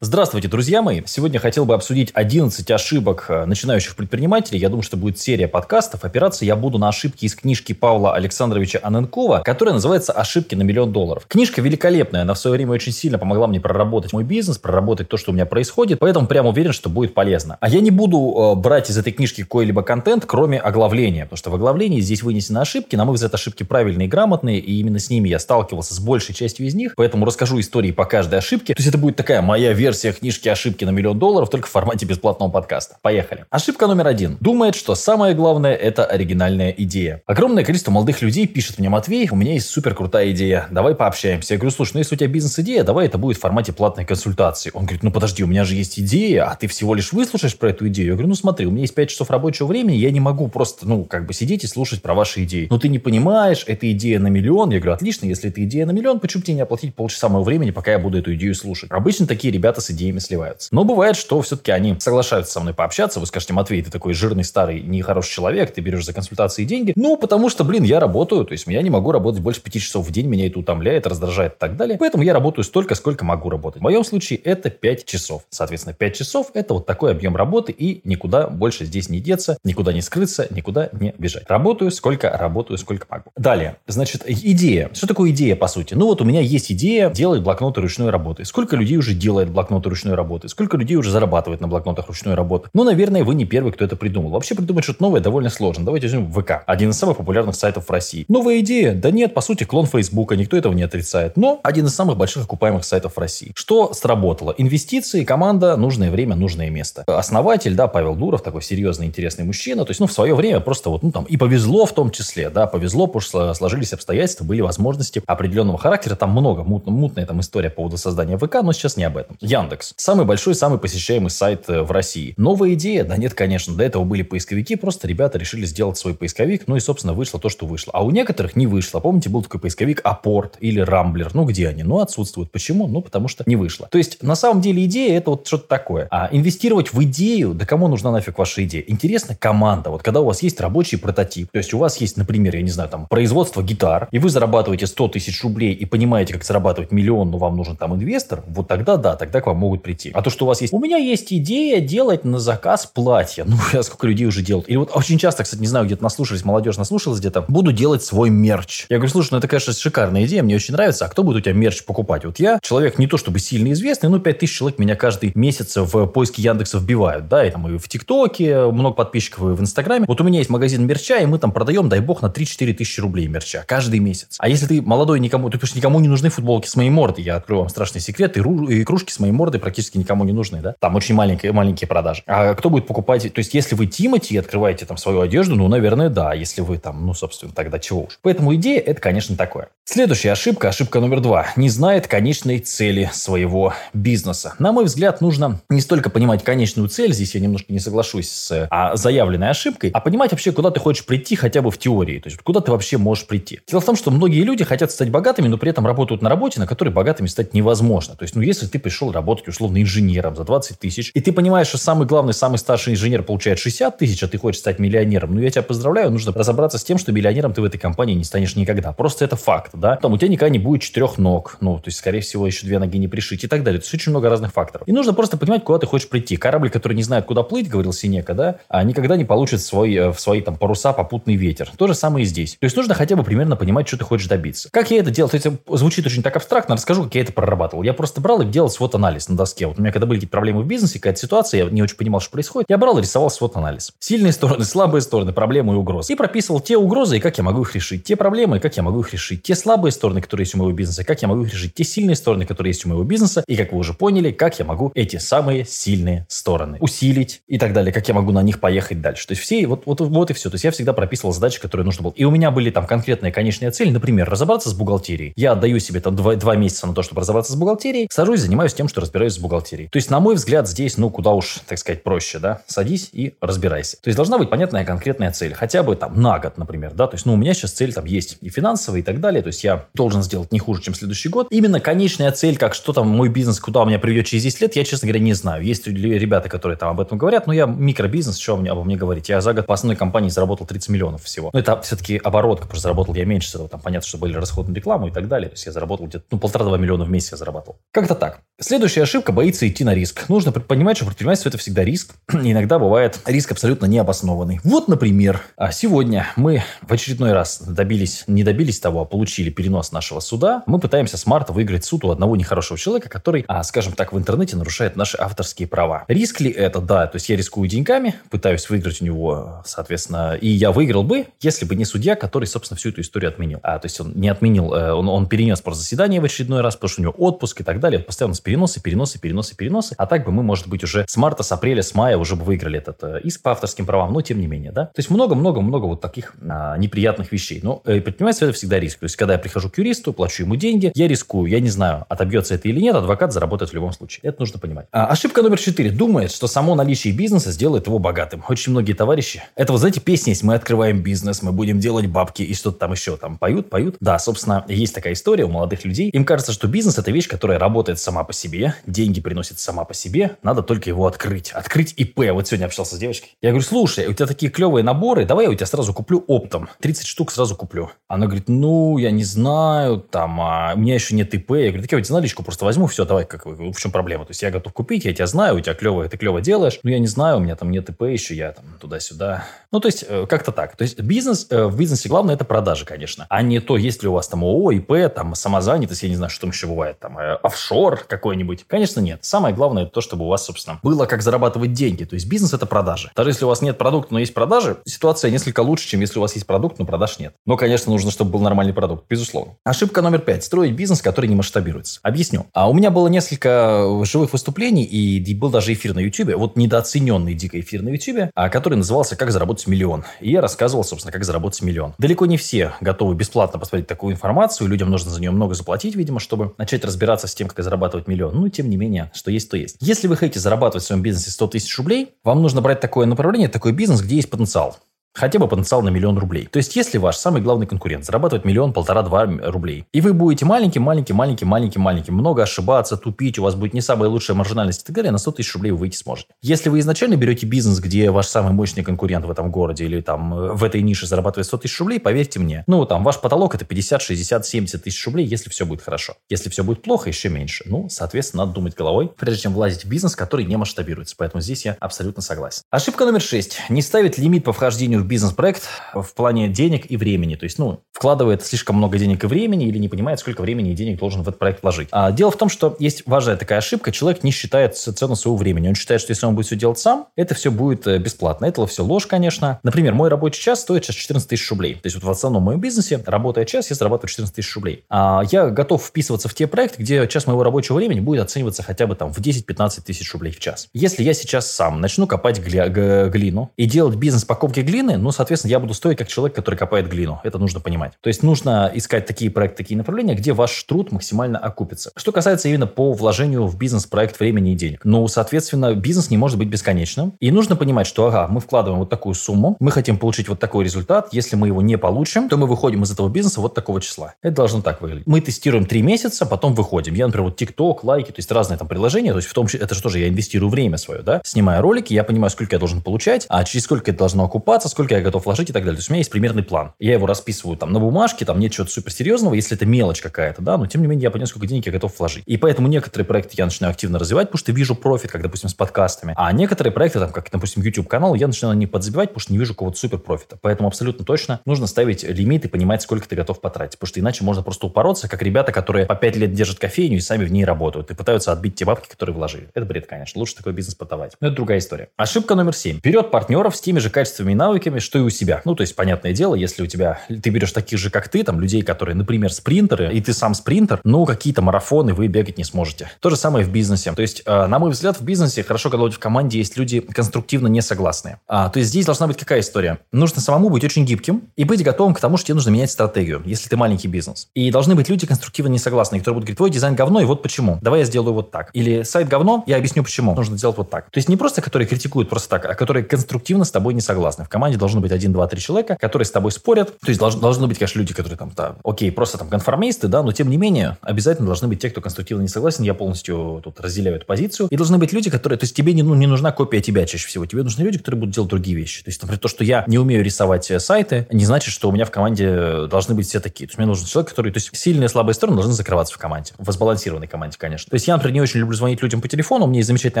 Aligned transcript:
Здравствуйте, 0.00 0.46
друзья 0.46 0.80
мои! 0.80 1.02
Сегодня 1.06 1.40
хотел 1.40 1.64
бы 1.64 1.74
обсудить 1.74 2.10
11 2.14 2.70
ошибок 2.70 3.24
э, 3.28 3.46
начинающих 3.46 3.96
предпринимателей. 3.96 4.60
Я 4.60 4.68
думаю, 4.68 4.84
что 4.84 4.96
будет 4.96 5.18
серия 5.18 5.48
подкастов. 5.48 6.04
Опираться 6.04 6.44
я 6.44 6.54
буду 6.54 6.78
на 6.78 6.88
ошибки 6.88 7.24
из 7.24 7.34
книжки 7.34 7.72
Павла 7.72 8.14
Александровича 8.14 8.78
Аненкова, 8.80 9.42
которая 9.44 9.74
называется 9.74 10.12
«Ошибки 10.12 10.54
на 10.54 10.62
миллион 10.62 10.92
долларов». 10.92 11.24
Книжка 11.26 11.62
великолепная, 11.62 12.22
она 12.22 12.34
в 12.34 12.38
свое 12.38 12.58
время 12.58 12.74
очень 12.74 12.92
сильно 12.92 13.18
помогла 13.18 13.48
мне 13.48 13.60
проработать 13.60 14.12
мой 14.12 14.22
бизнес, 14.22 14.56
проработать 14.56 15.08
то, 15.08 15.16
что 15.16 15.32
у 15.32 15.34
меня 15.34 15.46
происходит, 15.46 15.98
поэтому 15.98 16.28
прямо 16.28 16.50
уверен, 16.50 16.72
что 16.72 16.88
будет 16.88 17.12
полезно. 17.12 17.56
А 17.58 17.68
я 17.68 17.80
не 17.80 17.90
буду 17.90 18.54
э, 18.54 18.54
брать 18.54 18.90
из 18.90 18.98
этой 18.98 19.12
книжки 19.12 19.42
какой-либо 19.42 19.82
контент, 19.82 20.26
кроме 20.26 20.60
оглавления, 20.60 21.24
потому 21.24 21.38
что 21.38 21.50
в 21.50 21.56
оглавлении 21.56 22.00
здесь 22.00 22.22
вынесены 22.22 22.58
ошибки, 22.58 22.94
на 22.94 23.04
мой 23.04 23.16
взгляд, 23.16 23.34
ошибки 23.34 23.64
правильные 23.64 24.06
и 24.06 24.08
грамотные, 24.08 24.60
и 24.60 24.78
именно 24.78 25.00
с 25.00 25.10
ними 25.10 25.28
я 25.28 25.40
сталкивался 25.40 25.92
с 25.92 25.98
большей 25.98 26.36
частью 26.36 26.68
из 26.68 26.76
них, 26.76 26.92
поэтому 26.94 27.26
расскажу 27.26 27.58
истории 27.58 27.90
по 27.90 28.04
каждой 28.04 28.38
ошибке. 28.38 28.74
То 28.74 28.78
есть 28.80 28.88
это 28.88 28.98
будет 28.98 29.16
такая 29.16 29.42
моя 29.42 29.72
версия 29.72 29.87
версия 29.88 30.12
книжки 30.12 30.50
«Ошибки 30.50 30.84
на 30.84 30.90
миллион 30.90 31.18
долларов» 31.18 31.48
только 31.48 31.66
в 31.66 31.70
формате 31.70 32.04
бесплатного 32.04 32.50
подкаста. 32.50 32.96
Поехали. 33.00 33.46
Ошибка 33.48 33.86
номер 33.86 34.06
один. 34.06 34.36
Думает, 34.38 34.74
что 34.74 34.94
самое 34.94 35.34
главное– 35.34 35.74
это 35.74 36.04
оригинальная 36.04 36.74
идея. 36.76 37.22
Огромное 37.24 37.64
количество 37.64 37.90
молодых 37.90 38.20
людей 38.20 38.46
пишет 38.46 38.78
мне, 38.78 38.90
Матвей, 38.90 39.28
у 39.30 39.36
меня 39.36 39.54
есть 39.54 39.70
супер 39.70 39.94
крутая 39.94 40.32
идея, 40.32 40.66
давай 40.70 40.94
пообщаемся. 40.94 41.54
Я 41.54 41.58
говорю, 41.58 41.74
слушай, 41.74 41.92
ну 41.94 42.00
если 42.00 42.16
у 42.16 42.18
тебя 42.18 42.28
бизнес-идея, 42.28 42.84
давай 42.84 43.06
это 43.06 43.16
будет 43.16 43.38
в 43.38 43.40
формате 43.40 43.72
платной 43.72 44.04
консультации. 44.04 44.70
Он 44.74 44.82
говорит, 44.82 45.02
ну 45.02 45.10
подожди, 45.10 45.42
у 45.42 45.46
меня 45.46 45.64
же 45.64 45.74
есть 45.74 45.98
идея, 45.98 46.44
а 46.44 46.54
ты 46.54 46.66
всего 46.66 46.94
лишь 46.94 47.14
выслушаешь 47.14 47.56
про 47.56 47.70
эту 47.70 47.88
идею. 47.88 48.08
Я 48.08 48.12
говорю, 48.12 48.28
ну 48.28 48.34
смотри, 48.34 48.66
у 48.66 48.70
меня 48.70 48.82
есть 48.82 48.94
5 48.94 49.08
часов 49.08 49.30
рабочего 49.30 49.68
времени, 49.68 49.96
я 49.96 50.10
не 50.10 50.20
могу 50.20 50.48
просто, 50.48 50.86
ну, 50.86 51.04
как 51.04 51.24
бы 51.24 51.32
сидеть 51.32 51.64
и 51.64 51.66
слушать 51.66 52.02
про 52.02 52.12
ваши 52.12 52.44
идеи. 52.44 52.66
Но 52.68 52.78
ты 52.78 52.90
не 52.90 52.98
понимаешь, 52.98 53.64
это 53.66 53.90
идея 53.90 54.18
на 54.18 54.26
миллион. 54.26 54.68
Я 54.68 54.80
говорю, 54.80 54.92
отлично, 54.92 55.24
если 55.24 55.48
это 55.48 55.64
идея 55.64 55.86
на 55.86 55.92
миллион, 55.92 56.20
почему 56.20 56.42
тебе 56.42 56.56
не 56.56 56.60
оплатить 56.60 56.94
полчаса 56.94 57.30
моего 57.30 57.44
времени, 57.44 57.70
пока 57.70 57.92
я 57.92 57.98
буду 57.98 58.18
эту 58.18 58.34
идею 58.34 58.54
слушать? 58.54 58.90
Обычно 58.90 59.26
такие 59.26 59.50
ребята 59.50 59.77
с 59.80 59.90
идеями 59.90 60.18
сливаются. 60.18 60.68
Но 60.72 60.84
бывает, 60.84 61.16
что 61.16 61.40
все-таки 61.42 61.70
они 61.70 61.96
соглашаются 61.98 62.52
со 62.52 62.60
мной 62.60 62.74
пообщаться. 62.74 63.20
Вы 63.20 63.26
скажете, 63.26 63.52
Матвей, 63.52 63.82
ты 63.82 63.90
такой 63.90 64.14
жирный, 64.14 64.44
старый, 64.44 64.80
нехороший 64.80 65.32
человек, 65.32 65.72
ты 65.72 65.80
берешь 65.80 66.04
за 66.04 66.12
консультации 66.12 66.64
деньги. 66.64 66.92
Ну, 66.96 67.16
потому 67.16 67.48
что, 67.48 67.64
блин, 67.64 67.82
я 67.82 68.00
работаю, 68.00 68.44
то 68.44 68.52
есть 68.52 68.66
я 68.66 68.82
не 68.82 68.90
могу 68.90 69.12
работать 69.12 69.42
больше 69.42 69.60
пяти 69.60 69.80
часов 69.80 70.06
в 70.06 70.10
день, 70.10 70.26
меня 70.26 70.46
это 70.46 70.58
утомляет, 70.58 71.06
раздражает 71.06 71.54
и 71.54 71.58
так 71.58 71.76
далее. 71.76 71.98
Поэтому 71.98 72.22
я 72.22 72.32
работаю 72.32 72.64
столько, 72.64 72.94
сколько 72.94 73.24
могу 73.24 73.50
работать. 73.50 73.80
В 73.80 73.82
моем 73.82 74.04
случае 74.04 74.38
это 74.38 74.70
5 74.70 75.04
часов. 75.04 75.42
Соответственно, 75.50 75.94
5 75.94 76.16
часов 76.16 76.50
это 76.54 76.74
вот 76.74 76.86
такой 76.86 77.12
объем 77.12 77.36
работы 77.36 77.72
и 77.72 78.00
никуда 78.04 78.48
больше 78.48 78.84
здесь 78.84 79.08
не 79.08 79.20
деться, 79.20 79.58
никуда 79.64 79.92
не 79.92 80.02
скрыться, 80.02 80.46
никуда 80.50 80.90
не 80.92 81.14
бежать. 81.18 81.44
Работаю 81.48 81.90
сколько 81.90 82.30
работаю, 82.36 82.78
сколько 82.78 83.06
могу. 83.10 83.30
Далее, 83.36 83.76
значит, 83.86 84.22
идея. 84.26 84.90
Что 84.92 85.06
такое 85.06 85.30
идея, 85.30 85.56
по 85.56 85.68
сути? 85.68 85.94
Ну 85.94 86.06
вот 86.06 86.20
у 86.20 86.24
меня 86.24 86.40
есть 86.40 86.72
идея 86.72 87.10
делать 87.10 87.42
блокноты 87.42 87.80
ручной 87.80 88.10
работы. 88.10 88.44
Сколько 88.44 88.76
людей 88.76 88.96
уже 88.96 89.14
делает 89.14 89.50
блокноты 89.50 89.67
ручной 89.70 90.14
работы? 90.14 90.48
Сколько 90.48 90.76
людей 90.76 90.96
уже 90.96 91.10
зарабатывает 91.10 91.60
на 91.60 91.68
блокнотах 91.68 92.08
ручной 92.08 92.34
работы? 92.34 92.68
Ну, 92.72 92.84
наверное, 92.84 93.24
вы 93.24 93.34
не 93.34 93.44
первый, 93.44 93.72
кто 93.72 93.84
это 93.84 93.96
придумал. 93.96 94.30
Вообще 94.30 94.54
придумать 94.54 94.84
что-то 94.84 95.02
новое 95.02 95.20
довольно 95.20 95.50
сложно. 95.50 95.84
Давайте 95.84 96.06
возьмем 96.06 96.32
ВК. 96.32 96.62
Один 96.66 96.90
из 96.90 96.98
самых 96.98 97.16
популярных 97.16 97.54
сайтов 97.54 97.86
в 97.86 97.90
России. 97.90 98.24
Новая 98.28 98.60
идея? 98.60 98.94
Да 98.94 99.10
нет, 99.10 99.34
по 99.34 99.40
сути, 99.40 99.64
клон 99.64 99.86
Фейсбука. 99.86 100.36
Никто 100.36 100.56
этого 100.56 100.72
не 100.72 100.82
отрицает. 100.82 101.36
Но 101.36 101.60
один 101.62 101.86
из 101.86 101.94
самых 101.94 102.16
больших 102.16 102.44
окупаемых 102.44 102.84
сайтов 102.84 103.16
в 103.16 103.18
России. 103.18 103.52
Что 103.54 103.92
сработало? 103.92 104.54
Инвестиции, 104.56 105.24
команда, 105.24 105.76
нужное 105.76 106.10
время, 106.10 106.36
нужное 106.36 106.70
место. 106.70 107.04
Основатель, 107.06 107.74
да, 107.74 107.88
Павел 107.88 108.14
Дуров, 108.14 108.42
такой 108.42 108.62
серьезный, 108.62 109.06
интересный 109.06 109.44
мужчина. 109.44 109.84
То 109.84 109.90
есть, 109.90 110.00
ну, 110.00 110.06
в 110.06 110.12
свое 110.12 110.34
время 110.34 110.60
просто 110.60 110.90
вот, 110.90 111.02
ну, 111.02 111.12
там, 111.12 111.24
и 111.24 111.36
повезло 111.36 111.86
в 111.86 111.92
том 111.92 112.10
числе, 112.10 112.50
да, 112.50 112.66
повезло, 112.66 113.06
потому 113.06 113.20
что 113.20 113.54
сложились 113.54 113.92
обстоятельства, 113.92 114.44
были 114.44 114.60
возможности 114.60 115.22
определенного 115.26 115.78
характера. 115.78 116.14
Там 116.14 116.30
много, 116.30 116.64
мутно, 116.64 116.92
мутная 116.92 117.26
там 117.26 117.40
история 117.40 117.70
по 117.70 117.76
поводу 117.76 117.96
создания 117.96 118.36
ВК, 118.36 118.62
но 118.62 118.72
сейчас 118.72 118.96
не 118.96 119.04
об 119.04 119.16
этом. 119.16 119.36
Яндекс. 119.58 119.94
Самый 119.96 120.24
большой, 120.24 120.54
самый 120.54 120.78
посещаемый 120.78 121.30
сайт 121.30 121.64
э, 121.68 121.82
в 121.82 121.90
России. 121.90 122.34
Новая 122.36 122.74
идея? 122.74 123.04
Да 123.04 123.16
нет, 123.16 123.34
конечно. 123.34 123.74
До 123.74 123.84
этого 123.84 124.04
были 124.04 124.22
поисковики, 124.22 124.76
просто 124.76 125.08
ребята 125.08 125.38
решили 125.38 125.66
сделать 125.66 125.98
свой 125.98 126.14
поисковик, 126.14 126.64
ну 126.66 126.76
и, 126.76 126.80
собственно, 126.80 127.12
вышло 127.12 127.40
то, 127.40 127.48
что 127.48 127.66
вышло. 127.66 127.92
А 127.94 128.04
у 128.04 128.10
некоторых 128.10 128.56
не 128.56 128.66
вышло. 128.66 129.00
Помните, 129.00 129.28
был 129.28 129.42
такой 129.42 129.60
поисковик 129.60 130.00
Апорт 130.04 130.56
или 130.60 130.80
Рамблер. 130.80 131.30
Ну, 131.34 131.44
где 131.44 131.68
они? 131.68 131.82
Ну, 131.82 132.00
отсутствуют. 132.00 132.52
Почему? 132.52 132.86
Ну, 132.86 133.02
потому 133.02 133.28
что 133.28 133.44
не 133.46 133.56
вышло. 133.56 133.88
То 133.90 133.98
есть, 133.98 134.22
на 134.22 134.34
самом 134.34 134.60
деле, 134.60 134.84
идея 134.84 135.18
это 135.18 135.30
вот 135.30 135.46
что-то 135.46 135.68
такое. 135.68 136.08
А 136.10 136.28
инвестировать 136.30 136.92
в 136.92 137.02
идею, 137.02 137.54
да 137.54 137.66
кому 137.66 137.88
нужна 137.88 138.12
нафиг 138.12 138.38
ваша 138.38 138.64
идея? 138.64 138.84
Интересно, 138.86 139.34
команда. 139.34 139.90
Вот 139.90 140.02
когда 140.02 140.20
у 140.20 140.24
вас 140.24 140.42
есть 140.42 140.60
рабочий 140.60 140.98
прототип, 140.98 141.50
то 141.50 141.58
есть 141.58 141.74
у 141.74 141.78
вас 141.78 141.96
есть, 141.98 142.16
например, 142.16 142.56
я 142.56 142.62
не 142.62 142.70
знаю, 142.70 142.88
там, 142.88 143.06
производство 143.06 143.62
гитар, 143.62 144.08
и 144.12 144.18
вы 144.18 144.30
зарабатываете 144.30 144.86
100 144.86 145.08
тысяч 145.08 145.42
рублей 145.42 145.72
и 145.72 145.84
понимаете, 145.84 146.32
как 146.34 146.44
зарабатывать 146.44 146.92
миллион, 146.92 147.30
но 147.30 147.38
вам 147.38 147.56
нужен 147.56 147.76
там 147.76 147.94
инвестор, 147.94 148.44
вот 148.46 148.68
тогда 148.68 148.96
да, 148.96 149.16
тогда 149.16 149.40
к 149.40 149.47
вам 149.48 149.58
могут 149.58 149.82
прийти. 149.82 150.10
А 150.14 150.22
то, 150.22 150.30
что 150.30 150.44
у 150.44 150.48
вас 150.48 150.60
есть... 150.60 150.72
У 150.72 150.78
меня 150.78 150.96
есть 150.96 151.32
идея 151.32 151.80
делать 151.80 152.24
на 152.24 152.38
заказ 152.38 152.86
платье. 152.86 153.44
Ну, 153.46 153.56
я 153.72 153.82
сколько 153.82 154.06
людей 154.06 154.26
уже 154.26 154.42
делают. 154.42 154.68
Или 154.68 154.76
вот 154.76 154.90
очень 154.94 155.18
часто, 155.18 155.44
кстати, 155.44 155.60
не 155.60 155.66
знаю, 155.66 155.86
где-то 155.86 156.02
наслушались, 156.02 156.44
молодежь 156.44 156.76
наслушалась 156.76 157.20
где-то, 157.20 157.44
буду 157.48 157.72
делать 157.72 158.02
свой 158.02 158.30
мерч. 158.30 158.86
Я 158.88 158.96
говорю, 158.96 159.10
слушай, 159.10 159.28
ну 159.32 159.38
это, 159.38 159.48
конечно, 159.48 159.72
шикарная 159.72 160.24
идея, 160.26 160.42
мне 160.42 160.56
очень 160.56 160.74
нравится. 160.74 161.06
А 161.06 161.08
кто 161.08 161.22
будет 161.22 161.38
у 161.38 161.40
тебя 161.40 161.54
мерч 161.54 161.84
покупать? 161.84 162.24
Вот 162.24 162.38
я 162.38 162.58
человек 162.62 162.98
не 162.98 163.06
то 163.06 163.16
чтобы 163.16 163.38
сильно 163.38 163.72
известный, 163.72 164.08
но 164.08 164.18
5000 164.18 164.52
человек 164.52 164.78
меня 164.78 164.96
каждый 164.96 165.32
месяц 165.34 165.76
в 165.76 166.06
поиске 166.06 166.42
Яндекса 166.42 166.78
вбивают. 166.78 167.28
Да, 167.28 167.44
и 167.44 167.50
там 167.50 167.68
и 167.68 167.78
в 167.78 167.88
ТикТоке 167.88 168.66
много 168.66 168.94
подписчиков, 168.94 169.40
и 169.40 169.54
в 169.54 169.60
Инстаграме. 169.60 170.04
Вот 170.06 170.20
у 170.20 170.24
меня 170.24 170.38
есть 170.38 170.50
магазин 170.50 170.86
мерча, 170.86 171.18
и 171.18 171.26
мы 171.26 171.38
там 171.38 171.52
продаем, 171.52 171.88
дай 171.88 172.00
бог, 172.00 172.22
на 172.22 172.26
3-4 172.26 172.74
тысячи 172.74 173.00
рублей 173.00 173.26
мерча 173.28 173.64
каждый 173.66 174.00
месяц. 174.00 174.36
А 174.38 174.48
если 174.48 174.66
ты 174.66 174.82
молодой, 174.82 175.20
никому, 175.20 175.50
ты 175.50 175.58
пишешь, 175.58 175.76
никому 175.76 176.00
не 176.00 176.08
нужны 176.08 176.28
футболки 176.30 176.66
с 176.66 176.76
моей 176.76 176.90
мордой, 176.90 177.24
я 177.24 177.36
открою 177.36 177.60
вам 177.60 177.68
страшный 177.68 178.00
секрет, 178.00 178.36
и, 178.36 178.40
ру, 178.40 178.68
и 178.68 178.84
кружки 178.84 179.12
с 179.12 179.18
моей 179.20 179.32
мордой 179.38 179.60
практически 179.60 179.96
никому 179.96 180.24
не 180.24 180.32
нужны, 180.32 180.60
да? 180.60 180.74
Там 180.80 180.94
очень 180.96 181.14
маленькие, 181.14 181.52
маленькие 181.52 181.88
продажи. 181.88 182.22
А 182.26 182.54
кто 182.54 182.68
будет 182.68 182.86
покупать? 182.86 183.32
То 183.32 183.38
есть, 183.38 183.54
если 183.54 183.74
вы 183.74 183.86
Тимати 183.86 184.34
и 184.34 184.36
открываете 184.36 184.84
там 184.84 184.96
свою 184.96 185.20
одежду, 185.20 185.54
ну, 185.54 185.68
наверное, 185.68 186.10
да. 186.10 186.34
Если 186.34 186.60
вы 186.60 186.78
там, 186.78 187.06
ну, 187.06 187.14
собственно, 187.14 187.52
тогда 187.52 187.78
чего 187.78 188.04
уж. 188.04 188.18
Поэтому 188.22 188.54
идея 188.56 188.80
это, 188.80 189.00
конечно, 189.00 189.36
такое. 189.36 189.68
Следующая 189.84 190.32
ошибка, 190.32 190.68
ошибка 190.68 191.00
номер 191.00 191.20
два. 191.20 191.46
Не 191.56 191.70
знает 191.70 192.06
конечной 192.08 192.58
цели 192.58 193.08
своего 193.14 193.72
бизнеса. 193.94 194.54
На 194.58 194.70
мой 194.70 194.84
взгляд, 194.84 195.22
нужно 195.22 195.62
не 195.70 195.80
столько 195.80 196.10
понимать 196.10 196.44
конечную 196.44 196.90
цель, 196.90 197.14
здесь 197.14 197.34
я 197.34 197.40
немножко 197.40 197.72
не 197.72 197.78
соглашусь 197.80 198.28
с 198.28 198.68
а, 198.70 198.96
заявленной 198.96 199.48
ошибкой, 199.48 199.90
а 199.94 200.00
понимать 200.00 200.32
вообще, 200.32 200.52
куда 200.52 200.70
ты 200.70 200.78
хочешь 200.78 201.06
прийти 201.06 201.36
хотя 201.36 201.62
бы 201.62 201.70
в 201.70 201.78
теории. 201.78 202.18
То 202.18 202.28
есть, 202.28 202.38
куда 202.42 202.60
ты 202.60 202.70
вообще 202.70 202.98
можешь 202.98 203.26
прийти. 203.26 203.60
Дело 203.66 203.80
в 203.80 203.84
том, 203.84 203.96
что 203.96 204.10
многие 204.10 204.42
люди 204.42 204.62
хотят 204.64 204.90
стать 204.90 205.10
богатыми, 205.10 205.48
но 205.48 205.56
при 205.56 205.70
этом 205.70 205.86
работают 205.86 206.20
на 206.20 206.28
работе, 206.28 206.60
на 206.60 206.66
которой 206.66 206.90
богатыми 206.90 207.26
стать 207.26 207.54
невозможно. 207.54 208.14
То 208.14 208.24
есть, 208.24 208.34
ну, 208.34 208.42
если 208.42 208.66
ты 208.66 208.78
пришел 208.78 209.10
работать 209.18 209.48
условно 209.48 209.82
инженером 209.82 210.36
за 210.36 210.44
20 210.44 210.78
тысяч, 210.78 211.10
и 211.14 211.20
ты 211.20 211.32
понимаешь, 211.32 211.66
что 211.66 211.78
самый 211.78 212.06
главный, 212.06 212.34
самый 212.34 212.58
старший 212.58 212.94
инженер 212.94 213.22
получает 213.22 213.58
60 213.58 213.98
тысяч, 213.98 214.22
а 214.22 214.28
ты 214.28 214.38
хочешь 214.38 214.60
стать 214.60 214.78
миллионером, 214.78 215.34
ну, 215.34 215.40
я 215.40 215.50
тебя 215.50 215.62
поздравляю, 215.62 216.10
нужно 216.10 216.32
разобраться 216.32 216.78
с 216.78 216.84
тем, 216.84 216.98
что 216.98 217.12
миллионером 217.12 217.52
ты 217.52 217.60
в 217.60 217.64
этой 217.64 217.78
компании 217.78 218.14
не 218.14 218.24
станешь 218.24 218.56
никогда. 218.56 218.92
Просто 218.92 219.24
это 219.24 219.36
факт, 219.36 219.72
да. 219.74 219.96
Там 219.96 220.12
у 220.12 220.18
тебя 220.18 220.28
никогда 220.28 220.50
не 220.50 220.58
будет 220.58 220.82
четырех 220.82 221.18
ног, 221.18 221.56
ну, 221.60 221.76
то 221.76 221.88
есть, 221.88 221.98
скорее 221.98 222.20
всего, 222.20 222.46
еще 222.46 222.66
две 222.66 222.78
ноги 222.78 222.98
не 222.98 223.08
пришить 223.08 223.44
и 223.44 223.46
так 223.48 223.62
далее. 223.62 223.80
То 223.80 223.84
есть, 223.84 223.94
очень 223.94 224.10
много 224.10 224.28
разных 224.28 224.52
факторов. 224.52 224.86
И 224.86 224.92
нужно 224.92 225.12
просто 225.14 225.36
понимать, 225.36 225.64
куда 225.64 225.78
ты 225.78 225.86
хочешь 225.86 226.08
прийти. 226.08 226.36
Корабль, 226.36 226.70
который 226.70 226.94
не 226.94 227.02
знает, 227.02 227.24
куда 227.24 227.42
плыть, 227.42 227.68
говорил 227.68 227.92
Синека, 227.92 228.34
да, 228.34 228.56
а 228.68 228.82
никогда 228.84 229.16
не 229.16 229.24
получит 229.24 229.60
свой, 229.60 229.94
э, 229.94 230.12
в 230.12 230.20
свои 230.20 230.40
там 230.40 230.56
паруса 230.56 230.92
попутный 230.92 231.36
ветер. 231.36 231.70
То 231.76 231.86
же 231.86 231.94
самое 231.94 232.24
и 232.24 232.26
здесь. 232.26 232.56
То 232.60 232.64
есть, 232.64 232.76
нужно 232.76 232.94
хотя 232.94 233.16
бы 233.16 233.24
примерно 233.24 233.56
понимать, 233.56 233.88
что 233.88 233.98
ты 233.98 234.04
хочешь 234.04 234.28
добиться. 234.28 234.68
Как 234.70 234.90
я 234.90 234.98
это 234.98 235.10
делал? 235.10 235.28
То 235.28 235.36
есть, 235.36 235.46
звучит 235.68 236.06
очень 236.06 236.22
так 236.22 236.36
абстрактно, 236.36 236.74
расскажу, 236.76 237.04
как 237.04 237.14
я 237.14 237.22
это 237.22 237.32
прорабатывал. 237.32 237.82
Я 237.82 237.94
просто 237.94 238.20
брал 238.20 238.42
и 238.42 238.46
делал 238.46 238.70
свод-анализ 239.08 239.28
на 239.28 239.36
доске. 239.36 239.66
Вот 239.66 239.78
у 239.78 239.82
меня, 239.82 239.92
когда 239.92 240.06
были 240.06 240.18
какие-то 240.18 240.32
проблемы 240.32 240.62
в 240.62 240.66
бизнесе, 240.66 240.98
какая-то 240.98 241.20
ситуация, 241.20 241.64
я 241.64 241.70
не 241.70 241.82
очень 241.82 241.96
понимал, 241.96 242.20
что 242.20 242.30
происходит, 242.30 242.68
я 242.70 242.78
брал 242.78 242.98
и 242.98 243.02
рисовал 243.02 243.30
свод-анализ. 243.30 243.92
Сильные 243.98 244.32
стороны, 244.32 244.64
слабые 244.64 245.02
стороны, 245.02 245.32
проблемы 245.32 245.74
и 245.74 245.76
угрозы. 245.76 246.12
И 246.12 246.16
прописывал 246.16 246.60
те 246.60 246.76
угрозы, 246.76 247.16
и 247.16 247.20
как 247.20 247.38
я 247.38 247.44
могу 247.44 247.62
их 247.62 247.74
решить. 247.74 248.04
Те 248.04 248.16
проблемы, 248.16 248.58
и 248.58 248.60
как 248.60 248.76
я 248.76 248.82
могу 248.82 249.00
их 249.00 249.12
решить. 249.12 249.42
Те 249.42 249.54
слабые 249.54 249.92
стороны, 249.92 250.20
которые 250.20 250.44
есть 250.44 250.54
у 250.54 250.58
моего 250.58 250.72
бизнеса, 250.72 251.04
как 251.04 251.22
я 251.22 251.28
могу 251.28 251.42
их 251.42 251.52
решить. 251.52 251.74
Те 251.74 251.84
сильные 251.84 252.16
стороны, 252.16 252.44
которые 252.44 252.70
есть 252.70 252.84
у 252.84 252.88
моего 252.88 253.04
бизнеса, 253.04 253.44
и 253.46 253.56
как 253.56 253.72
вы 253.72 253.78
уже 253.78 253.94
поняли, 253.94 254.30
как 254.30 254.58
я 254.58 254.64
могу 254.64 254.92
эти 254.94 255.16
самые 255.16 255.64
сильные 255.64 256.26
стороны 256.28 256.78
усилить 256.80 257.42
и 257.48 257.58
так 257.58 257.72
далее, 257.72 257.92
как 257.92 258.06
я 258.08 258.14
могу 258.14 258.32
на 258.32 258.42
них 258.42 258.60
поехать 258.60 259.00
дальше. 259.00 259.26
То 259.26 259.32
есть 259.32 259.42
все, 259.42 259.66
вот, 259.66 259.82
вот, 259.86 260.00
вот 260.00 260.30
и 260.30 260.34
все. 260.34 260.50
То 260.50 260.54
есть 260.54 260.64
я 260.64 260.70
всегда 260.70 260.92
прописывал 260.92 261.32
задачи, 261.32 261.60
которые 261.60 261.84
нужно 261.84 262.04
было. 262.04 262.12
И 262.16 262.24
у 262.24 262.30
меня 262.30 262.50
были 262.50 262.70
там 262.70 262.86
конкретные 262.86 263.32
конечные 263.32 263.70
цели, 263.70 263.90
например, 263.90 264.28
разобраться 264.28 264.68
с 264.68 264.74
бухгалтерией. 264.74 265.32
Я 265.36 265.52
отдаю 265.52 265.78
себе 265.78 266.00
там 266.00 266.14
два, 266.16 266.34
два 266.34 266.56
месяца 266.56 266.86
на 266.86 266.94
то, 266.94 267.02
чтобы 267.02 267.20
разобраться 267.20 267.52
с 267.52 267.56
бухгалтерией, 267.56 268.08
сажусь, 268.10 268.40
занимаюсь 268.40 268.74
тем, 268.74 268.88
что 268.88 268.97
разбираюсь 269.00 269.34
с 269.34 269.38
бухгалтерией. 269.38 269.88
То 269.88 269.96
есть, 269.96 270.10
на 270.10 270.20
мой 270.20 270.34
взгляд, 270.34 270.68
здесь, 270.68 270.96
ну, 270.98 271.10
куда 271.10 271.30
уж, 271.30 271.60
так 271.66 271.78
сказать, 271.78 272.02
проще, 272.02 272.38
да, 272.38 272.62
садись 272.66 273.10
и 273.12 273.34
разбирайся. 273.40 273.96
То 274.02 274.08
есть, 274.08 274.16
должна 274.16 274.38
быть 274.38 274.50
понятная 274.50 274.84
конкретная 274.84 275.32
цель, 275.32 275.54
хотя 275.54 275.82
бы 275.82 275.96
там 275.96 276.20
на 276.20 276.38
год, 276.38 276.58
например, 276.58 276.92
да, 276.94 277.06
то 277.06 277.14
есть, 277.14 277.26
ну, 277.26 277.34
у 277.34 277.36
меня 277.36 277.54
сейчас 277.54 277.72
цель 277.72 277.92
там 277.92 278.04
есть 278.04 278.38
и 278.40 278.48
финансовая, 278.48 279.00
и 279.00 279.02
так 279.02 279.20
далее, 279.20 279.42
то 279.42 279.48
есть, 279.48 279.64
я 279.64 279.86
должен 279.94 280.22
сделать 280.22 280.52
не 280.52 280.58
хуже, 280.58 280.82
чем 280.82 280.94
следующий 280.94 281.28
год. 281.28 281.48
Именно 281.50 281.80
конечная 281.80 282.32
цель, 282.32 282.56
как 282.56 282.74
что 282.74 282.92
там 282.92 283.08
мой 283.08 283.28
бизнес, 283.28 283.60
куда 283.60 283.82
у 283.82 283.86
меня 283.86 283.98
приведет 283.98 284.26
через 284.26 284.44
10 284.44 284.60
лет, 284.60 284.76
я, 284.76 284.84
честно 284.84 285.06
говоря, 285.06 285.24
не 285.24 285.34
знаю. 285.34 285.62
Есть 285.62 285.86
ребята, 285.86 286.48
которые 286.48 286.76
там 286.76 286.90
об 286.90 287.00
этом 287.00 287.18
говорят, 287.18 287.46
но 287.46 287.52
я 287.52 287.66
микробизнес, 287.66 288.38
что 288.38 288.56
мне, 288.56 288.70
обо 288.70 288.84
мне 288.84 288.96
говорить? 288.96 289.28
Я 289.28 289.40
за 289.40 289.52
год 289.52 289.66
по 289.66 289.74
основной 289.74 289.96
компании 289.96 290.28
заработал 290.28 290.66
30 290.66 290.88
миллионов 290.90 291.24
всего. 291.24 291.50
Но 291.52 291.58
это 291.58 291.80
все-таки 291.82 292.18
оборот, 292.18 292.60
потому 292.60 292.74
что 292.74 292.82
заработал 292.82 293.14
я 293.14 293.24
меньше 293.24 293.48
с 293.50 293.54
этого. 293.54 293.68
Там 293.68 293.80
понятно, 293.80 294.08
что 294.08 294.18
были 294.18 294.34
расходы 294.34 294.70
на 294.70 294.74
рекламу 294.74 295.08
и 295.08 295.10
так 295.10 295.28
далее. 295.28 295.48
То 295.48 295.54
есть 295.54 295.66
я 295.66 295.72
заработал 295.72 296.06
где-то, 296.06 296.24
ну, 296.30 296.38
полтора-два 296.38 296.78
миллиона 296.78 297.04
в 297.04 297.10
месяц 297.10 297.32
я 297.32 297.38
зарабатывал. 297.38 297.78
Как-то 297.92 298.14
так. 298.14 298.40
Следующая 298.60 299.02
ошибка– 299.02 299.30
боится 299.38 299.68
идти 299.68 299.84
на 299.84 299.94
риск. 299.94 300.28
Нужно 300.28 300.50
понимать, 300.50 300.96
что 300.96 301.06
предпринимательство– 301.06 301.48
это 301.50 301.58
всегда 301.58 301.84
риск. 301.84 302.16
Иногда 302.32 302.80
бывает 302.80 303.20
риск 303.24 303.52
абсолютно 303.52 303.86
необоснованный. 303.86 304.58
Вот, 304.64 304.88
например, 304.88 305.42
а 305.56 305.70
сегодня 305.70 306.26
мы 306.34 306.64
в 306.82 306.92
очередной 306.92 307.34
раз 307.34 307.62
добились, 307.62 308.24
не 308.26 308.42
добились 308.42 308.80
того, 308.80 309.02
а 309.02 309.04
получили 309.04 309.50
перенос 309.50 309.92
нашего 309.92 310.18
суда. 310.18 310.64
Мы 310.66 310.80
пытаемся 310.80 311.16
с 311.16 311.24
марта 311.24 311.52
выиграть 311.52 311.84
суд 311.84 312.04
у 312.04 312.10
одного 312.10 312.34
нехорошего 312.34 312.76
человека, 312.76 313.08
который, 313.08 313.44
а, 313.46 313.62
скажем 313.62 313.92
так, 313.92 314.12
в 314.12 314.18
интернете 314.18 314.56
нарушает 314.56 314.96
наши 314.96 315.16
авторские 315.20 315.68
права. 315.68 316.04
Риск 316.08 316.40
ли 316.40 316.50
это? 316.50 316.80
Да, 316.80 317.06
то 317.06 317.14
есть 317.14 317.28
я 317.28 317.36
рискую 317.36 317.68
деньгами, 317.68 318.16
пытаюсь 318.28 318.68
выиграть 318.68 319.00
у 319.00 319.04
него, 319.04 319.62
соответственно, 319.66 320.34
и 320.34 320.48
я 320.48 320.72
выиграл 320.72 321.04
бы, 321.04 321.28
если 321.40 321.64
бы 321.64 321.76
не 321.76 321.84
судья, 321.84 322.16
который, 322.16 322.46
собственно, 322.46 322.76
всю 322.76 322.88
эту 322.88 323.02
историю 323.02 323.28
отменил. 323.28 323.60
А, 323.62 323.78
то 323.78 323.86
есть 323.86 324.00
он 324.00 324.14
не 324.16 324.28
отменил, 324.28 324.74
э, 324.74 324.92
он, 324.92 325.08
он 325.08 325.28
перенес 325.28 325.60
просто 325.60 325.82
заседание 325.82 326.20
в 326.20 326.24
очередной 326.24 326.60
раз, 326.60 326.74
потому 326.74 326.88
что 326.88 327.00
у 327.02 327.04
него 327.04 327.14
отпуск 327.18 327.60
и 327.60 327.62
так 327.62 327.78
далее. 327.78 328.00
Постоянно 328.00 328.34
переносы, 328.48 328.80
переносы, 328.80 329.20
переносы, 329.20 329.54
переносы. 329.54 329.94
А 329.98 330.06
так 330.06 330.24
бы 330.24 330.32
мы, 330.32 330.42
может 330.42 330.68
быть, 330.68 330.82
уже 330.82 331.04
с 331.06 331.18
марта, 331.18 331.42
с 331.42 331.52
апреля, 331.52 331.82
с 331.82 331.94
мая 331.94 332.16
уже 332.16 332.34
бы 332.34 332.44
выиграли 332.44 332.78
этот 332.78 333.04
э, 333.04 333.20
иск 333.22 333.42
по 333.42 333.50
авторским 333.50 333.84
правам, 333.84 334.14
но 334.14 334.22
тем 334.22 334.40
не 334.40 334.46
менее, 334.46 334.72
да. 334.72 334.86
То 334.86 335.00
есть 335.00 335.10
много-много-много 335.10 335.84
вот 335.84 336.00
таких 336.00 336.34
а, 336.48 336.78
неприятных 336.78 337.30
вещей. 337.30 337.60
Но 337.62 337.82
э, 337.84 338.00
предпринимательство 338.00 338.46
это 338.46 338.54
всегда 338.54 338.80
риск. 338.80 339.00
То 339.00 339.04
есть 339.04 339.16
когда 339.16 339.34
я 339.34 339.38
прихожу 339.38 339.68
к 339.68 339.76
юристу, 339.76 340.14
плачу 340.14 340.44
ему 340.44 340.56
деньги, 340.56 340.92
я 340.94 341.08
рискую, 341.08 341.50
я 341.50 341.60
не 341.60 341.68
знаю, 341.68 342.06
отобьется 342.08 342.54
это 342.54 342.68
или 342.68 342.80
нет, 342.80 342.96
адвокат 342.96 343.34
заработает 343.34 343.70
в 343.70 343.74
любом 343.74 343.92
случае. 343.92 344.20
Это 344.22 344.40
нужно 344.40 344.58
понимать. 344.58 344.86
А, 344.92 345.08
ошибка 345.08 345.42
номер 345.42 345.58
четыре. 345.58 345.90
Думает, 345.90 346.32
что 346.32 346.46
само 346.46 346.74
наличие 346.74 347.12
бизнеса 347.12 347.52
сделает 347.52 347.86
его 347.86 347.98
богатым. 347.98 348.42
Очень 348.48 348.72
многие 348.72 348.94
товарищи. 348.94 349.42
Это 349.56 349.72
вот, 349.72 349.80
знаете, 349.80 350.00
песня 350.00 350.30
есть, 350.30 350.42
мы 350.42 350.54
открываем 350.54 351.02
бизнес, 351.02 351.42
мы 351.42 351.52
будем 351.52 351.80
делать 351.80 352.06
бабки 352.06 352.40
и 352.40 352.54
что-то 352.54 352.78
там 352.78 352.92
еще 352.92 353.18
там 353.18 353.36
поют, 353.36 353.68
поют. 353.68 353.96
Да, 354.00 354.18
собственно, 354.18 354.64
есть 354.68 354.94
такая 354.94 355.12
история 355.12 355.44
у 355.44 355.48
молодых 355.48 355.84
людей. 355.84 356.08
Им 356.08 356.24
кажется, 356.24 356.52
что 356.52 356.66
бизнес 356.66 356.96
это 356.96 357.10
вещь, 357.10 357.28
которая 357.28 357.58
работает 357.58 357.98
сама 357.98 358.24
по 358.24 358.32
себе, 358.32 358.37
деньги 358.86 359.20
приносит 359.20 359.58
сама 359.58 359.84
по 359.84 359.94
себе, 359.94 360.36
надо 360.42 360.62
только 360.62 360.90
его 360.90 361.06
открыть. 361.06 361.50
Открыть 361.52 361.94
ИП. 361.96 362.18
Вот 362.32 362.46
сегодня 362.46 362.66
общался 362.66 362.96
с 362.96 362.98
девочкой. 362.98 363.30
Я 363.42 363.50
говорю, 363.50 363.64
слушай, 363.64 364.06
у 364.06 364.12
тебя 364.12 364.26
такие 364.26 364.50
клевые 364.50 364.82
наборы, 364.82 365.24
давай 365.24 365.46
я 365.46 365.50
у 365.50 365.54
тебя 365.54 365.66
сразу 365.66 365.92
куплю 365.94 366.24
оптом. 366.26 366.68
30 366.80 367.06
штук 367.06 367.32
сразу 367.32 367.56
куплю. 367.56 367.90
Она 368.06 368.26
говорит, 368.26 368.48
ну, 368.48 368.98
я 368.98 369.10
не 369.10 369.24
знаю, 369.24 370.00
там, 370.00 370.40
а, 370.40 370.72
у 370.74 370.78
меня 370.78 370.94
еще 370.94 371.14
нет 371.14 371.32
ИП. 371.34 371.50
Я 371.52 371.68
говорю, 371.68 371.82
так 371.82 371.92
я 371.92 371.98
у 371.98 372.00
тебя 372.00 372.14
наличку 372.14 372.42
просто 372.42 372.64
возьму, 372.64 372.86
все, 372.86 373.04
давай, 373.04 373.24
как, 373.24 373.46
в 373.46 373.78
чем 373.78 373.90
проблема? 373.90 374.24
То 374.24 374.30
есть 374.30 374.42
я 374.42 374.50
готов 374.50 374.72
купить, 374.72 375.04
я 375.04 375.12
тебя 375.12 375.26
знаю, 375.26 375.56
у 375.56 375.60
тебя 375.60 375.74
клево, 375.74 376.08
ты 376.08 376.16
клево 376.16 376.40
делаешь, 376.40 376.78
но 376.82 376.90
я 376.90 376.98
не 376.98 377.06
знаю, 377.06 377.38
у 377.38 377.40
меня 377.40 377.56
там 377.56 377.70
нет 377.70 377.88
ИП 377.90 378.02
еще, 378.02 378.34
я 378.34 378.52
там 378.52 378.64
туда-сюда. 378.80 379.44
Ну, 379.70 379.80
то 379.80 379.86
есть, 379.86 380.04
э, 380.08 380.26
как-то 380.26 380.52
так. 380.52 380.76
То 380.76 380.82
есть, 380.82 381.00
бизнес, 381.00 381.46
э, 381.50 381.64
в 381.64 381.76
бизнесе 381.76 382.08
главное 382.08 382.34
это 382.34 382.44
продажи, 382.44 382.84
конечно, 382.84 383.26
а 383.28 383.42
не 383.42 383.60
то, 383.60 383.76
есть 383.76 384.02
ли 384.02 384.08
у 384.08 384.12
вас 384.12 384.28
там 384.28 384.44
ООО, 384.44 384.72
ИП, 384.72 385.12
там, 385.14 385.34
самозанятость, 385.34 386.02
я 386.02 386.08
не 386.08 386.16
знаю, 386.16 386.30
что 386.30 386.42
там 386.42 386.50
еще 386.50 386.66
бывает, 386.66 386.98
там, 386.98 387.18
э, 387.18 387.34
офшор 387.42 387.98
какой-нибудь. 388.28 388.64
Конечно, 388.66 389.00
нет. 389.00 389.20
Самое 389.22 389.54
главное 389.54 389.84
это 389.84 389.92
то, 389.92 390.00
чтобы 390.02 390.26
у 390.26 390.28
вас, 390.28 390.44
собственно, 390.44 390.78
было 390.82 391.06
как 391.06 391.22
зарабатывать 391.22 391.72
деньги. 391.72 392.04
То 392.04 392.14
есть, 392.14 392.28
бизнес 392.28 392.52
это 392.52 392.66
продажи. 392.66 393.10
Даже 393.16 393.30
если 393.30 393.46
у 393.46 393.48
вас 393.48 393.62
нет 393.62 393.78
продукта, 393.78 394.12
но 394.12 394.20
есть 394.20 394.34
продажи, 394.34 394.76
ситуация 394.84 395.30
несколько 395.30 395.60
лучше, 395.60 395.88
чем 395.88 396.00
если 396.00 396.18
у 396.18 396.22
вас 396.22 396.34
есть 396.34 396.46
продукт, 396.46 396.78
но 396.78 396.84
продаж 396.84 397.18
нет. 397.18 397.32
Но, 397.46 397.56
конечно, 397.56 397.90
нужно, 397.90 398.10
чтобы 398.10 398.32
был 398.32 398.40
нормальный 398.40 398.74
продукт, 398.74 399.04
безусловно. 399.08 399.54
Ошибка 399.64 400.02
номер 400.02 400.18
пять. 400.18 400.44
Строить 400.44 400.74
бизнес, 400.74 401.00
который 401.00 401.26
не 401.26 401.34
масштабируется. 401.34 402.00
Объясню. 402.02 402.44
А 402.52 402.68
у 402.68 402.74
меня 402.74 402.90
было 402.90 403.08
несколько 403.08 404.04
живых 404.04 404.34
выступлений, 404.34 404.84
и 404.84 405.34
был 405.34 405.48
даже 405.48 405.72
эфир 405.72 405.94
на 405.94 406.00
YouTube, 406.00 406.34
вот 406.34 406.56
недооцененный 406.56 407.32
дико 407.32 407.58
эфир 407.58 407.80
на 407.80 407.88
YouTube, 407.88 408.30
а, 408.34 408.50
который 408.50 408.74
назывался 408.74 409.16
«Как 409.16 409.30
заработать 409.30 409.66
миллион». 409.66 410.04
И 410.20 410.30
я 410.32 410.42
рассказывал, 410.42 410.84
собственно, 410.84 411.12
как 411.12 411.24
заработать 411.24 411.62
миллион. 411.62 411.94
Далеко 411.96 412.26
не 412.26 412.36
все 412.36 412.74
готовы 412.82 413.14
бесплатно 413.14 413.58
посмотреть 413.58 413.86
такую 413.86 414.12
информацию, 414.12 414.68
людям 414.68 414.90
нужно 414.90 415.10
за 415.10 415.18
нее 415.18 415.30
много 415.30 415.54
заплатить, 415.54 415.94
видимо, 415.94 416.20
чтобы 416.20 416.52
начать 416.58 416.84
разбираться 416.84 417.26
с 417.26 417.34
тем, 417.34 417.48
как 417.48 417.64
зарабатывать 417.64 418.06
миллион. 418.08 418.17
Ну, 418.18 418.48
тем 418.48 418.68
не 418.68 418.76
менее, 418.76 419.10
что 419.14 419.30
есть, 419.30 419.50
то 419.50 419.56
есть. 419.56 419.76
Если 419.80 420.08
вы 420.08 420.16
хотите 420.16 420.40
зарабатывать 420.40 420.84
в 420.84 420.86
своем 420.86 421.02
бизнесе 421.02 421.30
100 421.30 421.46
тысяч 421.48 421.76
рублей, 421.78 422.10
вам 422.24 422.42
нужно 422.42 422.60
брать 422.60 422.80
такое 422.80 423.06
направление, 423.06 423.48
такой 423.48 423.72
бизнес, 423.72 424.02
где 424.02 424.16
есть 424.16 424.30
потенциал 424.30 424.78
хотя 425.18 425.38
бы 425.38 425.48
потенциал 425.48 425.82
на 425.82 425.88
миллион 425.88 426.18
рублей. 426.18 426.46
То 426.46 426.58
есть, 426.58 426.76
если 426.76 426.98
ваш 426.98 427.16
самый 427.16 427.42
главный 427.42 427.66
конкурент 427.66 428.04
зарабатывает 428.04 428.44
миллион, 428.44 428.72
полтора, 428.72 429.02
два 429.02 429.26
рублей, 429.26 429.84
и 429.92 430.00
вы 430.00 430.12
будете 430.12 430.44
маленьким, 430.44 430.82
маленьким, 430.82 431.16
маленьким, 431.16 431.48
маленьким, 431.48 431.80
маленьким, 431.80 432.14
много 432.14 432.44
ошибаться, 432.44 432.96
тупить, 432.96 433.38
у 433.38 433.42
вас 433.42 433.54
будет 433.54 433.74
не 433.74 433.80
самая 433.80 434.08
лучшая 434.08 434.36
маржинальность 434.36 434.82
и 434.82 434.86
так 434.86 434.94
далее, 434.94 435.10
на 435.10 435.18
100 435.18 435.32
тысяч 435.32 435.52
рублей 435.54 435.72
вы 435.72 435.78
выйти 435.78 435.96
сможете. 435.96 436.28
Если 436.42 436.68
вы 436.68 436.78
изначально 436.80 437.16
берете 437.16 437.46
бизнес, 437.46 437.80
где 437.80 438.10
ваш 438.10 438.26
самый 438.26 438.52
мощный 438.52 438.84
конкурент 438.84 439.24
в 439.24 439.30
этом 439.30 439.50
городе 439.50 439.84
или 439.84 440.00
там 440.00 440.34
э, 440.34 440.52
в 440.52 440.64
этой 440.64 440.82
нише 440.82 441.06
зарабатывает 441.06 441.46
100 441.46 441.58
тысяч 441.58 441.78
рублей, 441.80 441.98
поверьте 441.98 442.38
мне, 442.38 442.64
ну 442.66 442.84
там 442.84 443.02
ваш 443.02 443.20
потолок 443.20 443.54
это 443.54 443.64
50, 443.64 444.02
60, 444.02 444.46
70 444.46 444.82
тысяч 444.84 445.04
рублей, 445.06 445.26
если 445.26 445.50
все 445.50 445.66
будет 445.66 445.82
хорошо. 445.82 446.14
Если 446.28 446.50
все 446.50 446.62
будет 446.62 446.82
плохо, 446.82 447.08
еще 447.08 447.28
меньше. 447.28 447.64
Ну, 447.66 447.88
соответственно, 447.88 448.44
надо 448.44 448.54
думать 448.54 448.74
головой, 448.74 449.10
прежде 449.16 449.42
чем 449.42 449.54
влазить 449.54 449.84
в 449.84 449.88
бизнес, 449.88 450.14
который 450.14 450.44
не 450.44 450.56
масштабируется. 450.56 451.14
Поэтому 451.18 451.40
здесь 451.40 451.64
я 451.64 451.76
абсолютно 451.80 452.22
согласен. 452.22 452.62
Ошибка 452.70 453.04
номер 453.04 453.20
6. 453.20 453.62
Не 453.70 453.82
ставить 453.82 454.18
лимит 454.18 454.44
по 454.44 454.52
вхождению 454.52 455.02
в 455.02 455.06
бизнес-проект 455.08 455.64
в 455.94 456.14
плане 456.14 456.48
денег 456.48 456.88
и 456.90 456.96
времени. 456.96 457.34
То 457.34 457.44
есть, 457.44 457.58
ну, 457.58 457.80
вкладывает 457.92 458.44
слишком 458.44 458.76
много 458.76 458.98
денег 458.98 459.24
и 459.24 459.26
времени 459.26 459.66
или 459.66 459.78
не 459.78 459.88
понимает, 459.88 460.20
сколько 460.20 460.42
времени 460.42 460.70
и 460.70 460.74
денег 460.74 461.00
должен 461.00 461.22
в 461.22 461.28
этот 461.28 461.40
проект 461.40 461.62
вложить. 461.62 461.88
А 461.90 462.12
дело 462.12 462.30
в 462.30 462.36
том, 462.36 462.48
что 462.48 462.76
есть 462.78 463.02
важная 463.06 463.36
такая 463.36 463.58
ошибка. 463.58 463.90
Человек 463.90 464.22
не 464.22 464.30
считает 464.30 464.76
цену 464.76 465.16
своего 465.16 465.36
времени. 465.36 465.68
Он 465.68 465.74
считает, 465.74 466.00
что 466.00 466.12
если 466.12 466.26
он 466.26 466.34
будет 466.34 466.46
все 466.46 466.56
делать 466.56 466.78
сам, 466.78 467.08
это 467.16 467.34
все 467.34 467.50
будет 467.50 467.86
э, 467.86 467.98
бесплатно. 467.98 468.46
Это 468.46 468.64
все 468.66 468.84
ложь, 468.84 469.06
конечно. 469.06 469.58
Например, 469.62 469.94
мой 469.94 470.10
рабочий 470.10 470.40
час 470.40 470.60
стоит 470.60 470.84
сейчас 470.84 470.96
14 470.96 471.28
тысяч 471.28 471.50
рублей. 471.50 471.74
То 471.74 471.86
есть, 471.86 471.96
вот 471.96 472.04
в 472.04 472.10
основном 472.10 472.42
моем 472.42 472.60
бизнесе, 472.60 473.02
работая 473.06 473.44
час, 473.44 473.70
я 473.70 473.76
зарабатываю 473.76 474.10
14 474.10 474.34
тысяч 474.36 474.54
рублей. 474.54 474.84
А 474.90 475.22
я 475.32 475.48
готов 475.48 475.84
вписываться 475.84 476.28
в 476.28 476.34
те 476.34 476.46
проекты, 476.46 476.82
где 476.82 477.06
час 477.08 477.26
моего 477.26 477.42
рабочего 477.42 477.76
времени 477.76 478.00
будет 478.00 478.22
оцениваться 478.22 478.62
хотя 478.62 478.86
бы 478.86 478.94
там 478.94 479.12
в 479.12 479.18
10-15 479.18 479.82
тысяч 479.84 480.12
рублей 480.12 480.32
в 480.32 480.38
час. 480.38 480.68
Если 480.72 481.02
я 481.02 481.14
сейчас 481.14 481.50
сам 481.50 481.80
начну 481.80 482.06
копать 482.06 482.38
гля- 482.38 483.08
глину 483.08 483.50
и 483.56 483.64
делать 483.64 483.96
бизнес 483.96 484.24
покупки 484.24 484.60
глины, 484.60 484.97
ну, 485.02 485.10
соответственно, 485.10 485.50
я 485.50 485.60
буду 485.60 485.74
стоить 485.74 485.98
как 485.98 486.08
человек, 486.08 486.34
который 486.36 486.56
копает 486.56 486.88
глину. 486.88 487.20
Это 487.24 487.38
нужно 487.38 487.60
понимать. 487.60 487.92
То 488.00 488.08
есть 488.08 488.22
нужно 488.22 488.70
искать 488.74 489.06
такие 489.06 489.30
проекты, 489.30 489.58
такие 489.58 489.76
направления, 489.76 490.14
где 490.14 490.32
ваш 490.32 490.62
труд 490.64 490.92
максимально 490.92 491.38
окупится. 491.38 491.90
Что 491.96 492.12
касается 492.12 492.48
именно 492.48 492.66
по 492.66 492.92
вложению 492.92 493.46
в 493.46 493.56
бизнес-проект 493.56 494.18
времени 494.20 494.52
и 494.52 494.54
денег. 494.54 494.80
Ну, 494.84 495.06
соответственно, 495.08 495.74
бизнес 495.74 496.10
не 496.10 496.16
может 496.16 496.38
быть 496.38 496.48
бесконечным. 496.48 497.14
И 497.20 497.30
нужно 497.30 497.56
понимать, 497.56 497.86
что, 497.86 498.06
ага, 498.06 498.26
мы 498.28 498.40
вкладываем 498.40 498.80
вот 498.80 498.90
такую 498.90 499.14
сумму, 499.14 499.56
мы 499.60 499.70
хотим 499.70 499.98
получить 499.98 500.28
вот 500.28 500.38
такой 500.38 500.64
результат. 500.64 501.08
Если 501.12 501.36
мы 501.36 501.48
его 501.48 501.62
не 501.62 501.76
получим, 501.76 502.28
то 502.28 502.36
мы 502.36 502.46
выходим 502.46 502.82
из 502.82 502.90
этого 502.90 503.08
бизнеса 503.08 503.40
вот 503.40 503.54
такого 503.54 503.80
числа. 503.80 504.14
Это 504.22 504.36
должно 504.36 504.62
так 504.62 504.80
выглядеть. 504.80 505.06
Мы 505.06 505.20
тестируем 505.20 505.66
три 505.66 505.82
месяца, 505.82 506.26
потом 506.26 506.54
выходим. 506.54 506.94
Я, 506.94 507.06
например, 507.06 507.30
вот 507.30 507.40
TikTok, 507.40 507.80
лайки, 507.82 508.08
то 508.08 508.18
есть 508.18 508.30
разные 508.32 508.58
там 508.58 508.68
приложения, 508.68 509.12
то 509.12 509.18
есть 509.18 509.28
в 509.28 509.34
том 509.34 509.46
числе, 509.46 509.60
это 509.60 509.74
же 509.74 509.82
тоже 509.82 509.98
я 509.98 510.08
инвестирую 510.08 510.50
время 510.50 510.76
свое, 510.78 511.02
да, 511.02 511.20
снимая 511.24 511.60
ролики, 511.60 511.92
я 511.92 512.04
понимаю, 512.04 512.30
сколько 512.30 512.54
я 512.54 512.58
должен 512.58 512.82
получать, 512.82 513.26
а 513.28 513.44
через 513.44 513.64
сколько 513.64 513.90
это 513.90 513.98
должно 513.98 514.24
окупаться, 514.24 514.68
сколько 514.78 514.94
я 514.94 515.00
готов 515.00 515.24
вложить 515.24 515.50
и 515.50 515.52
так 515.52 515.64
далее. 515.64 515.74
То 515.74 515.80
есть 515.80 515.90
у 515.90 515.92
меня 515.92 515.98
есть 515.98 516.10
примерный 516.12 516.44
план. 516.44 516.72
Я 516.78 516.92
его 516.92 517.04
расписываю 517.04 517.56
там 517.56 517.72
на 517.72 517.80
бумажке, 517.80 518.24
там 518.24 518.38
нет 518.38 518.52
чего-то 518.52 518.70
суперсерьезного, 518.70 519.34
если 519.34 519.56
это 519.56 519.66
мелочь 519.66 520.00
какая-то, 520.00 520.40
да, 520.40 520.56
но 520.56 520.68
тем 520.68 520.82
не 520.82 520.86
менее 520.86 521.02
я 521.02 521.10
понимаю, 521.10 521.26
сколько 521.26 521.48
денег 521.48 521.66
я 521.66 521.72
готов 521.72 521.98
вложить. 521.98 522.22
И 522.26 522.36
поэтому 522.36 522.68
некоторые 522.68 523.04
проекты 523.04 523.34
я 523.36 523.44
начинаю 523.44 523.72
активно 523.72 523.98
развивать, 523.98 524.28
потому 524.28 524.38
что 524.38 524.52
вижу 524.52 524.76
профит, 524.76 525.10
как, 525.10 525.20
допустим, 525.20 525.48
с 525.48 525.54
подкастами. 525.54 526.14
А 526.16 526.30
некоторые 526.30 526.72
проекты, 526.72 527.00
там, 527.00 527.10
как, 527.10 527.28
допустим, 527.28 527.64
YouTube-канал, 527.64 528.14
я 528.14 528.28
начинаю 528.28 528.54
на 528.54 528.58
них 528.60 528.70
подзабивать, 528.70 529.08
потому 529.08 529.20
что 529.20 529.32
не 529.32 529.38
вижу 529.40 529.52
какого-то 529.52 529.76
супер 529.76 529.98
профита. 529.98 530.38
Поэтому 530.40 530.68
абсолютно 530.68 531.04
точно 531.04 531.40
нужно 531.44 531.66
ставить 531.66 532.04
лимит 532.04 532.44
и 532.44 532.48
понимать, 532.48 532.80
сколько 532.80 533.08
ты 533.08 533.16
готов 533.16 533.40
потратить. 533.40 533.80
Потому 533.80 533.88
что 533.88 533.98
иначе 533.98 534.22
можно 534.22 534.44
просто 534.44 534.68
упороться, 534.68 535.08
как 535.08 535.22
ребята, 535.22 535.50
которые 535.50 535.86
по 535.86 535.96
5 535.96 536.14
лет 536.14 536.32
держат 536.34 536.60
кофейню 536.60 536.98
и 536.98 537.00
сами 537.00 537.24
в 537.24 537.32
ней 537.32 537.44
работают 537.44 537.90
и 537.90 537.94
пытаются 537.94 538.30
отбить 538.30 538.54
те 538.54 538.64
бабки, 538.64 538.88
которые 538.88 539.16
вложили. 539.16 539.48
Это 539.54 539.66
бред, 539.66 539.88
конечно. 539.88 540.20
Лучше 540.20 540.36
такой 540.36 540.52
бизнес 540.52 540.76
подавать. 540.76 541.16
Но 541.20 541.26
это 541.26 541.34
другая 541.34 541.58
история. 541.58 541.88
Ошибка 541.96 542.36
номер 542.36 542.54
7. 542.54 542.78
Берет 542.80 543.10
партнеров 543.10 543.56
с 543.56 543.60
теми 543.60 543.80
же 543.80 543.90
качествами 543.90 544.30
и 544.30 544.34
навыками, 544.36 544.67
что 544.78 544.98
и 544.98 545.02
у 545.02 545.10
себя. 545.10 545.42
Ну, 545.44 545.54
то 545.54 545.62
есть, 545.62 545.74
понятное 545.74 546.12
дело, 546.12 546.34
если 546.34 546.62
у 546.62 546.66
тебя, 546.66 547.00
ты 547.08 547.30
берешь 547.30 547.52
таких 547.52 547.78
же, 547.78 547.90
как 547.90 548.08
ты, 548.08 548.22
там, 548.22 548.40
людей, 548.40 548.62
которые, 548.62 548.94
например, 548.94 549.32
спринтеры, 549.32 549.92
и 549.92 550.00
ты 550.00 550.12
сам 550.12 550.34
спринтер, 550.34 550.80
ну, 550.84 551.04
какие-то 551.04 551.42
марафоны 551.42 551.94
вы 551.94 552.06
бегать 552.08 552.38
не 552.38 552.44
сможете. 552.44 552.90
То 553.00 553.10
же 553.10 553.16
самое 553.16 553.44
в 553.44 553.50
бизнесе. 553.50 553.92
То 553.92 554.02
есть, 554.02 554.22
э, 554.24 554.46
на 554.46 554.58
мой 554.58 554.70
взгляд, 554.70 555.00
в 555.00 555.04
бизнесе 555.04 555.42
хорошо, 555.42 555.70
когда 555.70 555.88
в 555.88 555.98
команде 555.98 556.38
есть 556.38 556.56
люди 556.56 556.80
конструктивно 556.80 557.48
не 557.48 557.62
согласные. 557.62 558.20
А, 558.28 558.48
то 558.48 558.58
есть, 558.58 558.70
здесь 558.70 558.86
должна 558.86 559.06
быть 559.06 559.16
какая 559.16 559.40
история? 559.40 559.78
Нужно 559.92 560.20
самому 560.20 560.50
быть 560.50 560.64
очень 560.64 560.84
гибким 560.84 561.22
и 561.36 561.44
быть 561.44 561.62
готовым 561.62 561.94
к 561.94 562.00
тому, 562.00 562.16
что 562.16 562.26
тебе 562.26 562.34
нужно 562.34 562.50
менять 562.50 562.70
стратегию, 562.70 563.22
если 563.24 563.48
ты 563.48 563.56
маленький 563.56 563.88
бизнес. 563.88 564.28
И 564.34 564.50
должны 564.50 564.74
быть 564.74 564.88
люди 564.88 565.06
конструктивно 565.06 565.50
не 565.50 565.58
согласные, 565.58 566.00
которые 566.00 566.16
будут 566.16 566.26
говорить, 566.26 566.36
твой 566.36 566.50
дизайн 566.50 566.74
говно, 566.74 567.00
и 567.00 567.04
вот 567.04 567.22
почему. 567.22 567.58
Давай 567.62 567.80
я 567.80 567.86
сделаю 567.86 568.14
вот 568.14 568.30
так. 568.30 568.50
Или 568.52 568.82
сайт 568.82 569.08
говно, 569.08 569.44
я 569.46 569.56
объясню 569.56 569.82
почему. 569.82 570.14
Нужно 570.14 570.36
сделать 570.36 570.56
вот 570.56 570.70
так. 570.70 570.90
То 570.90 570.98
есть, 570.98 571.08
не 571.08 571.16
просто 571.16 571.40
которые 571.40 571.66
критикуют 571.66 572.08
просто 572.08 572.28
так, 572.28 572.44
а 572.44 572.54
которые 572.54 572.84
конструктивно 572.84 573.44
с 573.44 573.50
тобой 573.50 573.74
не 573.74 573.80
согласны. 573.80 574.24
В 574.24 574.28
команде 574.28 574.57
должно 574.58 574.80
быть 574.80 574.92
один, 574.92 575.12
два, 575.12 575.26
три 575.26 575.40
человека, 575.40 575.76
которые 575.80 576.06
с 576.06 576.10
тобой 576.10 576.32
спорят. 576.32 576.78
То 576.80 576.88
есть 576.88 577.00
должны, 577.00 577.20
должны 577.20 577.46
быть, 577.46 577.58
конечно, 577.58 577.78
люди, 577.78 577.94
которые 577.94 578.18
там, 578.18 578.32
да, 578.36 578.56
окей, 578.64 578.90
просто 578.92 579.18
там 579.18 579.28
конформисты, 579.28 579.88
да, 579.88 580.02
но 580.02 580.12
тем 580.12 580.28
не 580.30 580.36
менее 580.36 580.78
обязательно 580.82 581.26
должны 581.26 581.48
быть 581.48 581.60
те, 581.60 581.70
кто 581.70 581.80
конструктивно 581.80 582.22
не 582.22 582.28
согласен. 582.28 582.64
Я 582.64 582.74
полностью 582.74 583.40
тут 583.42 583.60
разделяю 583.60 583.96
эту 583.96 584.06
позицию. 584.06 584.48
И 584.50 584.56
должны 584.56 584.78
быть 584.78 584.92
люди, 584.92 585.10
которые, 585.10 585.38
то 585.38 585.44
есть 585.44 585.54
тебе 585.54 585.72
не, 585.72 585.82
ну, 585.82 585.94
не 585.94 586.06
нужна 586.06 586.32
копия 586.32 586.60
тебя 586.60 586.86
чаще 586.86 587.06
всего. 587.06 587.26
Тебе 587.26 587.42
нужны 587.42 587.62
люди, 587.62 587.78
которые 587.78 588.00
будут 588.00 588.14
делать 588.14 588.30
другие 588.30 588.56
вещи. 588.56 588.82
То 588.82 588.90
есть, 588.90 589.00
например, 589.02 589.20
то, 589.20 589.28
что 589.28 589.44
я 589.44 589.64
не 589.66 589.78
умею 589.78 590.04
рисовать 590.04 590.50
э, 590.50 590.60
сайты, 590.60 591.06
не 591.10 591.24
значит, 591.24 591.52
что 591.52 591.68
у 591.68 591.72
меня 591.72 591.84
в 591.84 591.90
команде 591.90 592.66
должны 592.66 592.94
быть 592.94 593.06
все 593.06 593.20
такие. 593.20 593.46
То 593.46 593.52
есть 593.52 593.58
мне 593.58 593.66
нужен 593.66 593.86
человек, 593.86 594.10
который, 594.10 594.32
то 594.32 594.38
есть 594.38 594.50
сильные 594.56 594.86
и 594.86 594.88
слабые 594.88 595.14
стороны 595.14 595.36
должны 595.36 595.54
закрываться 595.54 595.94
в 595.94 595.98
команде. 595.98 596.32
В 596.38 596.50
сбалансированной 596.50 597.06
команде, 597.06 597.36
конечно. 597.38 597.70
То 597.70 597.74
есть 597.74 597.86
я, 597.86 597.96
например, 597.96 598.14
не 598.14 598.20
очень 598.20 598.40
люблю 598.40 598.56
звонить 598.56 598.82
людям 598.82 599.00
по 599.00 599.08
телефону. 599.08 599.44
У 599.44 599.48
меня 599.48 599.58
есть 599.58 599.68
замечательный 599.68 600.00